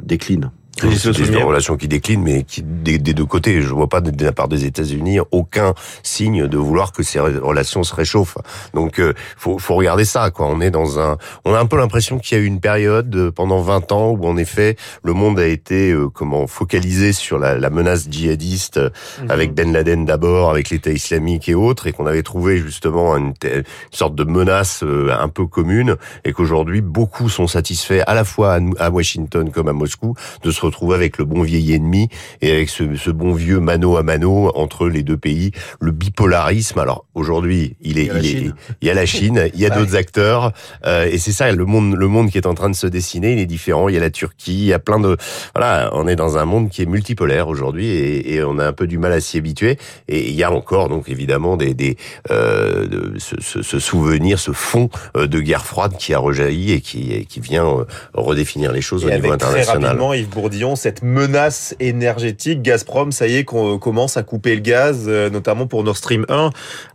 déclinent. 0.03 0.51
C'est 0.77 0.95
ce 0.95 1.09
des 1.09 1.25
souvenir. 1.25 1.45
relations 1.45 1.75
qui 1.75 1.89
déclinent, 1.89 2.21
mais 2.23 2.43
qui 2.43 2.61
des, 2.63 2.99
des 2.99 3.13
deux 3.13 3.25
côtés. 3.25 3.61
Je 3.61 3.67
vois 3.73 3.89
pas 3.89 3.99
de, 3.99 4.11
de 4.11 4.23
la 4.23 4.31
part 4.31 4.47
des 4.47 4.63
États-Unis 4.63 5.19
aucun 5.31 5.73
signe 6.03 6.47
de 6.47 6.57
vouloir 6.57 6.93
que 6.93 7.03
ces 7.03 7.19
relations 7.19 7.83
se 7.83 7.93
réchauffent. 7.93 8.37
Donc, 8.73 8.99
euh, 8.99 9.13
faut, 9.35 9.57
faut 9.59 9.75
regarder 9.75 10.05
ça. 10.05 10.31
Quoi. 10.31 10.45
On 10.47 10.61
est 10.61 10.71
dans 10.71 10.97
un, 10.99 11.17
on 11.43 11.53
a 11.53 11.59
un 11.59 11.65
peu 11.65 11.75
l'impression 11.77 12.17
qu'il 12.17 12.37
y 12.37 12.39
a 12.39 12.43
eu 12.43 12.47
une 12.47 12.61
période 12.61 13.13
euh, 13.13 13.29
pendant 13.31 13.61
20 13.61 13.91
ans 13.91 14.11
où 14.11 14.25
en 14.25 14.37
effet 14.37 14.77
le 15.03 15.11
monde 15.13 15.37
a 15.39 15.47
été 15.47 15.91
euh, 15.91 16.07
comment 16.07 16.47
focalisé 16.47 17.11
sur 17.11 17.39
la, 17.39 17.57
la 17.57 17.69
menace 17.69 18.07
djihadiste 18.09 18.77
euh, 18.77 18.89
Mhm. 19.21 19.31
avec 19.31 19.53
Ben 19.53 19.73
Laden 19.73 20.05
d'abord, 20.05 20.49
avec 20.49 20.69
l'État 20.69 20.91
islamique 20.91 21.49
et 21.49 21.55
autres, 21.55 21.87
et 21.87 21.91
qu'on 21.91 22.05
avait 22.05 22.23
trouvé 22.23 22.57
justement 22.57 23.17
une, 23.17 23.33
te- 23.33 23.47
une 23.57 23.63
sorte 23.91 24.15
de 24.15 24.23
menace 24.23 24.83
un 24.83 25.27
peu 25.29 25.45
commune, 25.45 25.95
et 26.23 26.31
qu'aujourd'hui 26.31 26.81
beaucoup 26.81 27.27
sont 27.27 27.47
satisfaits 27.47 28.01
à 28.07 28.13
la 28.13 28.23
fois 28.23 28.59
à 28.77 28.89
Washington 28.89 29.49
comme 29.51 29.67
à 29.67 29.73
Moscou 29.73 30.13
de 30.43 30.51
se 30.51 30.61
retrouver 30.69 30.95
avec 30.95 31.17
le 31.17 31.25
bon 31.25 31.41
vieil 31.43 31.73
ennemi 31.73 32.07
et 32.41 32.51
avec 32.51 32.69
ce, 32.69 32.95
ce 32.95 33.11
bon 33.11 33.33
vieux 33.33 33.59
mano 33.59 33.97
à 33.97 34.03
mano 34.03 34.51
entre 34.55 34.87
les 34.87 35.03
deux 35.03 35.17
pays, 35.17 35.51
le 35.79 35.91
bipolarisme. 35.91 36.79
Alors 36.79 37.05
aujourd'hui, 37.15 37.75
il 37.81 37.97
est, 37.99 38.05
Il 38.05 38.07
y 38.07 38.09
a 38.09 38.13
la 38.13 38.19
il 38.19 38.25
est, 38.25 38.29
Chine. 38.29 38.53
il 38.81 38.87
y 38.87 38.91
a 38.91 38.93
la 38.93 39.05
Chine, 39.05 39.49
il 39.53 39.59
y 39.59 39.65
a 39.65 39.69
Ouais. 39.69 39.75
d'autres 39.75 39.95
acteurs, 39.95 40.51
euh, 40.85 41.05
et 41.11 41.17
c'est 41.17 41.31
ça 41.31 41.51
le 41.51 41.65
monde, 41.65 41.95
le 41.95 42.07
monde 42.07 42.29
qui 42.31 42.37
est 42.37 42.47
en 42.47 42.53
train 42.53 42.69
de 42.69 42.75
se 42.75 42.87
dessiner. 42.87 43.33
Il 43.33 43.39
est 43.39 43.45
différent. 43.45 43.89
Il 43.89 43.95
y 43.95 43.97
a 43.97 44.01
la 44.01 44.09
Turquie, 44.09 44.53
il 44.53 44.65
y 44.65 44.73
a 44.73 44.79
plein 44.79 44.99
de, 44.99 45.17
voilà, 45.55 45.89
on 45.93 46.07
est 46.07 46.15
dans 46.15 46.37
un 46.37 46.45
monde 46.45 46.69
qui 46.69 46.81
est 46.81 46.85
multipolaire 46.85 47.47
aujourd'hui 47.47 47.87
et, 47.87 48.33
et 48.35 48.43
on 48.43 48.57
a 48.59 48.65
un 48.67 48.73
peu 48.73 48.87
du 48.87 48.97
mal 48.97 49.11
à 49.13 49.19
s'y 49.21 49.37
habituer. 49.37 49.77
Et 50.07 50.27
il 50.29 50.35
y 50.35 50.43
a 50.43 50.51
encore 50.51 50.89
donc 50.89 51.09
évidemment 51.09 51.57
des, 51.57 51.73
des 51.73 51.97
euh, 52.31 52.87
de- 52.87 53.13
ce, 53.17 53.35
ce- 53.41 53.61
ce 53.61 53.79
souvenir, 53.79 54.39
ce 54.39 54.51
fond 54.51 54.89
euh, 55.17 55.27
de 55.27 55.39
guerre 55.39 55.65
froide 55.65 55.95
qui 55.97 56.13
a 56.13 56.19
rejailli 56.19 56.71
et 56.73 56.81
qui, 56.81 57.11
et 57.13 57.25
qui 57.25 57.39
vient 57.39 57.67
euh, 57.67 57.85
redéfinir 58.13 58.71
les 58.71 58.81
choses 58.81 59.03
Et 59.03 59.07
au 59.07 59.09
niveau 59.09 59.23
très 59.27 59.33
international. 59.35 59.83
rapidement, 59.83 60.13
Yves 60.13 60.27
Bourdillon, 60.49 60.75
cette 60.75 61.03
menace 61.03 61.75
énergétique, 61.79 62.63
Gazprom, 62.63 63.11
ça 63.11 63.27
y 63.27 63.35
est, 63.35 63.43
qu'on 63.43 63.77
commence 63.77 64.17
à 64.17 64.23
couper 64.23 64.55
le 64.55 64.61
gaz, 64.61 65.05
euh, 65.07 65.29
notamment 65.29 65.67
pour 65.67 65.83
Nord 65.83 65.95
Stream 65.95 66.25
1. 66.27 66.49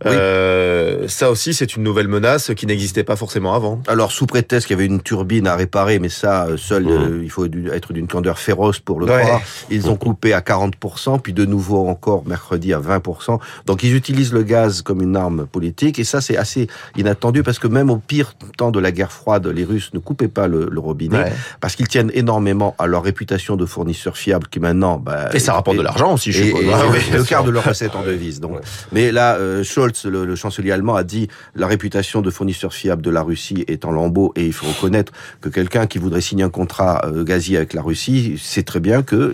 Euh, 0.05 1.07
ça 1.07 1.31
aussi, 1.31 1.53
c'est 1.53 1.77
une 1.77 1.83
nouvelle 1.83 2.09
menace 2.09 2.51
qui 2.53 2.65
n'existait 2.67 3.05
pas 3.05 3.15
forcément 3.15 3.53
avant. 3.53 3.81
Alors, 3.87 4.11
sous 4.11 4.25
prétexte 4.25 4.67
qu'il 4.67 4.75
y 4.75 4.79
avait 4.79 4.87
une 4.87 5.01
turbine 5.01 5.47
à 5.47 5.55
réparer, 5.55 5.99
mais 5.99 6.09
ça, 6.09 6.47
euh, 6.47 6.57
seul, 6.57 6.85
euh, 6.85 7.21
il 7.23 7.29
faut 7.31 7.45
être 7.45 7.93
d'une 7.93 8.07
candeur 8.07 8.39
féroce 8.39 8.79
pour 8.79 8.99
le 8.99 9.05
Ouais. 9.05 9.21
croire. 9.21 9.41
Ils 9.69 9.89
ont 9.89 9.95
coupé 9.95 10.33
à 10.33 10.41
40%, 10.41 11.17
puis 11.19 11.31
de 11.31 11.45
nouveau 11.45 11.87
encore 11.87 12.23
mercredi 12.27 12.73
à 12.73 12.79
20%. 12.79 13.39
Donc, 13.67 13.83
ils 13.83 13.95
utilisent 13.95 14.33
le 14.33 14.43
gaz 14.43 14.81
comme 14.81 15.01
une 15.01 15.15
arme 15.15 15.45
politique, 15.45 15.97
et 15.97 16.03
ça, 16.03 16.19
c'est 16.19 16.35
assez 16.35 16.67
inattendu, 16.97 17.41
parce 17.41 17.59
que 17.59 17.67
même 17.67 17.89
au 17.89 17.97
pire 17.99 18.33
temps 18.57 18.71
de 18.71 18.79
la 18.81 18.91
guerre 18.91 19.13
froide, 19.13 19.47
les 19.47 19.63
Russes 19.63 19.91
ne 19.93 19.99
coupaient 19.99 20.27
pas 20.27 20.47
le, 20.47 20.67
le 20.69 20.79
robinet, 20.81 21.31
parce 21.61 21.77
qu'ils 21.77 21.87
tiennent 21.87 22.11
énormément 22.13 22.75
à 22.79 22.87
leur 22.87 23.03
réputation 23.03 23.44
de 23.55 23.67
fournisseurs 23.67 24.17
fiables, 24.17 24.47
qui 24.47 24.59
maintenant... 24.59 24.97
Bah, 24.97 25.29
Et 25.35 25.39
ça 25.39 25.53
rapporte 25.53 25.77
de 25.77 25.83
l'argent 25.83 26.13
aussi, 26.15 26.31
je 26.31 26.43
suppose. 26.43 26.65
Ah 26.73 26.81
oui, 26.91 26.97
le 27.13 27.23
quart 27.23 27.43
de 27.43 27.51
leur 27.51 27.63
recette 27.63 27.95
en 27.95 28.01
devise. 28.03 28.39
Donc, 28.39 28.53
Ouais. 28.53 28.61
mais 28.91 29.11
là, 29.11 29.35
euh, 29.35 29.63
Scholz, 29.63 30.05
le, 30.05 30.25
le 30.25 30.35
chancelier 30.35 30.71
allemand, 30.71 30.95
a 30.95 31.03
dit 31.03 31.27
la 31.53 31.67
réputation 31.67 32.21
de 32.23 32.31
fournisseur 32.31 32.73
fiable 32.73 33.03
de 33.03 33.11
la 33.11 33.21
Russie 33.21 33.63
est 33.67 33.85
en 33.85 33.91
lambeaux 33.91 34.33
et 34.35 34.45
il 34.47 34.53
faut 34.53 34.65
reconnaître 34.65 35.11
que 35.41 35.49
quelqu'un 35.49 35.85
qui 35.85 35.99
voudrait 35.99 36.21
signer 36.21 36.43
un 36.43 36.49
contrat 36.49 37.01
euh, 37.05 37.23
gazier 37.23 37.57
avec 37.57 37.73
la 37.73 37.81
Russie 37.83 38.39
sait 38.41 38.63
très 38.63 38.79
bien 38.79 39.03
que 39.03 39.33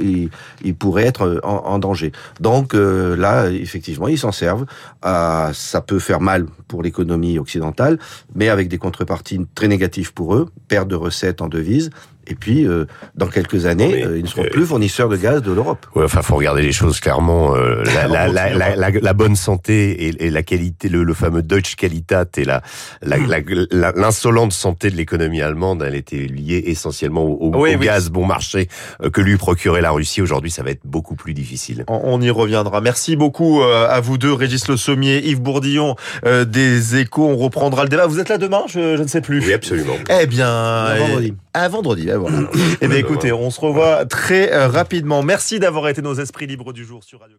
il, 0.63 0.75
pourrait 0.75 1.05
être 1.05 1.23
euh, 1.27 1.39
en, 1.43 1.55
en 1.73 1.79
danger. 1.79 2.11
Donc 2.41 2.73
euh, 2.73 3.15
là, 3.15 3.49
effectivement, 3.51 4.07
ils 4.07 4.17
s'en 4.17 4.31
servent. 4.31 4.65
Euh, 5.05 5.51
ça 5.53 5.81
peut 5.81 5.99
faire 5.99 6.19
mal 6.21 6.47
pour 6.67 6.81
l'économie 6.83 7.37
occidentale, 7.39 7.99
mais 8.35 8.49
avec 8.49 8.67
des 8.67 8.77
contreparties 8.77 9.45
très 9.55 9.67
négatives 9.67 10.13
pour 10.13 10.33
eux, 10.35 10.49
perte 10.67 10.87
de 10.87 10.95
recettes 10.95 11.41
en 11.41 11.47
devises. 11.47 11.89
Et 12.27 12.35
puis, 12.35 12.67
euh, 12.67 12.85
dans 13.15 13.27
quelques 13.27 13.65
années, 13.65 14.03
euh, 14.03 14.17
ils 14.17 14.23
ne 14.23 14.27
seront 14.27 14.43
euh, 14.43 14.49
plus 14.49 14.65
fournisseurs 14.65 15.09
de 15.09 15.17
gaz 15.17 15.41
de 15.41 15.51
l'Europe. 15.51 15.85
Ouais, 15.95 16.03
enfin, 16.05 16.21
faut 16.21 16.35
regarder 16.35 16.61
les 16.61 16.71
choses 16.71 16.99
clairement. 16.99 17.55
euh, 17.55 17.83
la, 17.85 18.07
la, 18.07 18.27
la, 18.27 18.49
la, 18.53 18.75
la, 18.75 18.89
la 18.91 19.13
bonne 19.13 19.35
santé 19.35 20.07
et, 20.07 20.25
et 20.27 20.29
la 20.29 20.43
qualité, 20.43 20.87
le, 20.89 21.03
le 21.03 21.13
fameux 21.13 21.41
Deutsche 21.41 21.75
Qualitat 21.75 22.25
et 22.37 22.45
la 22.45 22.61
la- 23.01 23.17
la- 23.17 23.39
la- 23.71 23.91
l'insolente 23.95 24.53
santé 24.53 24.89
de 24.91 24.95
l'économie 24.95 25.41
allemande, 25.41 25.83
elle 25.85 25.95
était 25.95 26.17
liée 26.27 26.63
essentiellement 26.67 27.23
au, 27.23 27.37
au- 27.47 27.57
Oui, 27.59 27.75
au 27.75 27.79
oui. 27.79 27.85
gaz 27.85 28.09
bon 28.09 28.25
marché 28.25 28.67
que 29.13 29.21
lui 29.21 29.37
procurait 29.37 29.81
la 29.81 29.91
Russie. 29.91 30.21
Aujourd'hui, 30.21 30.51
ça 30.51 30.63
va 30.63 30.71
être 30.71 30.81
beaucoup 30.85 31.15
plus 31.15 31.33
difficile. 31.33 31.83
On 31.87 32.01
on 32.03 32.21
y 32.21 32.29
reviendra. 32.29 32.81
Merci 32.81 33.15
beaucoup 33.15 33.61
à 33.63 33.99
vous 34.01 34.17
deux, 34.17 34.33
Régis 34.33 34.67
Le 34.67 34.77
Sommier, 34.77 35.25
Yves 35.25 35.37
Ah 35.39 35.43
Bourdillon 35.43 35.95
euh, 36.25 36.45
des 36.45 36.97
Échos. 36.97 37.27
On 37.29 37.37
reprendra 37.37 37.83
le 37.83 37.89
débat. 37.89 38.05
Vous 38.05 38.19
êtes 38.19 38.29
là 38.29 38.37
demain? 38.37 38.63
Je, 38.67 38.95
je 38.97 39.01
ne 39.01 39.07
sais 39.07 39.21
plus. 39.21 39.39
Oui, 39.39 39.53
absolument. 39.53 39.93
Eh 40.09 40.27
bien, 40.27 40.47
À 40.47 40.95
vendredi. 40.97 41.33
À 41.53 41.67
vendredi, 41.67 42.10
ben 42.11 42.17
voilà. 42.17 42.49
Eh 42.81 42.87
bien, 42.87 42.97
écoutez, 42.97 43.31
on 43.31 43.49
se 43.49 43.59
revoit 43.59 44.05
très 44.05 44.51
euh, 44.51 44.67
rapidement. 44.67 45.23
Merci 45.23 45.59
d'avoir 45.59 45.87
été 45.87 46.01
nos 46.01 46.15
esprits 46.15 46.47
libres 46.47 46.73
du 46.73 46.85
jour 46.85 47.03
sur 47.03 47.19
Radio. 47.19 47.37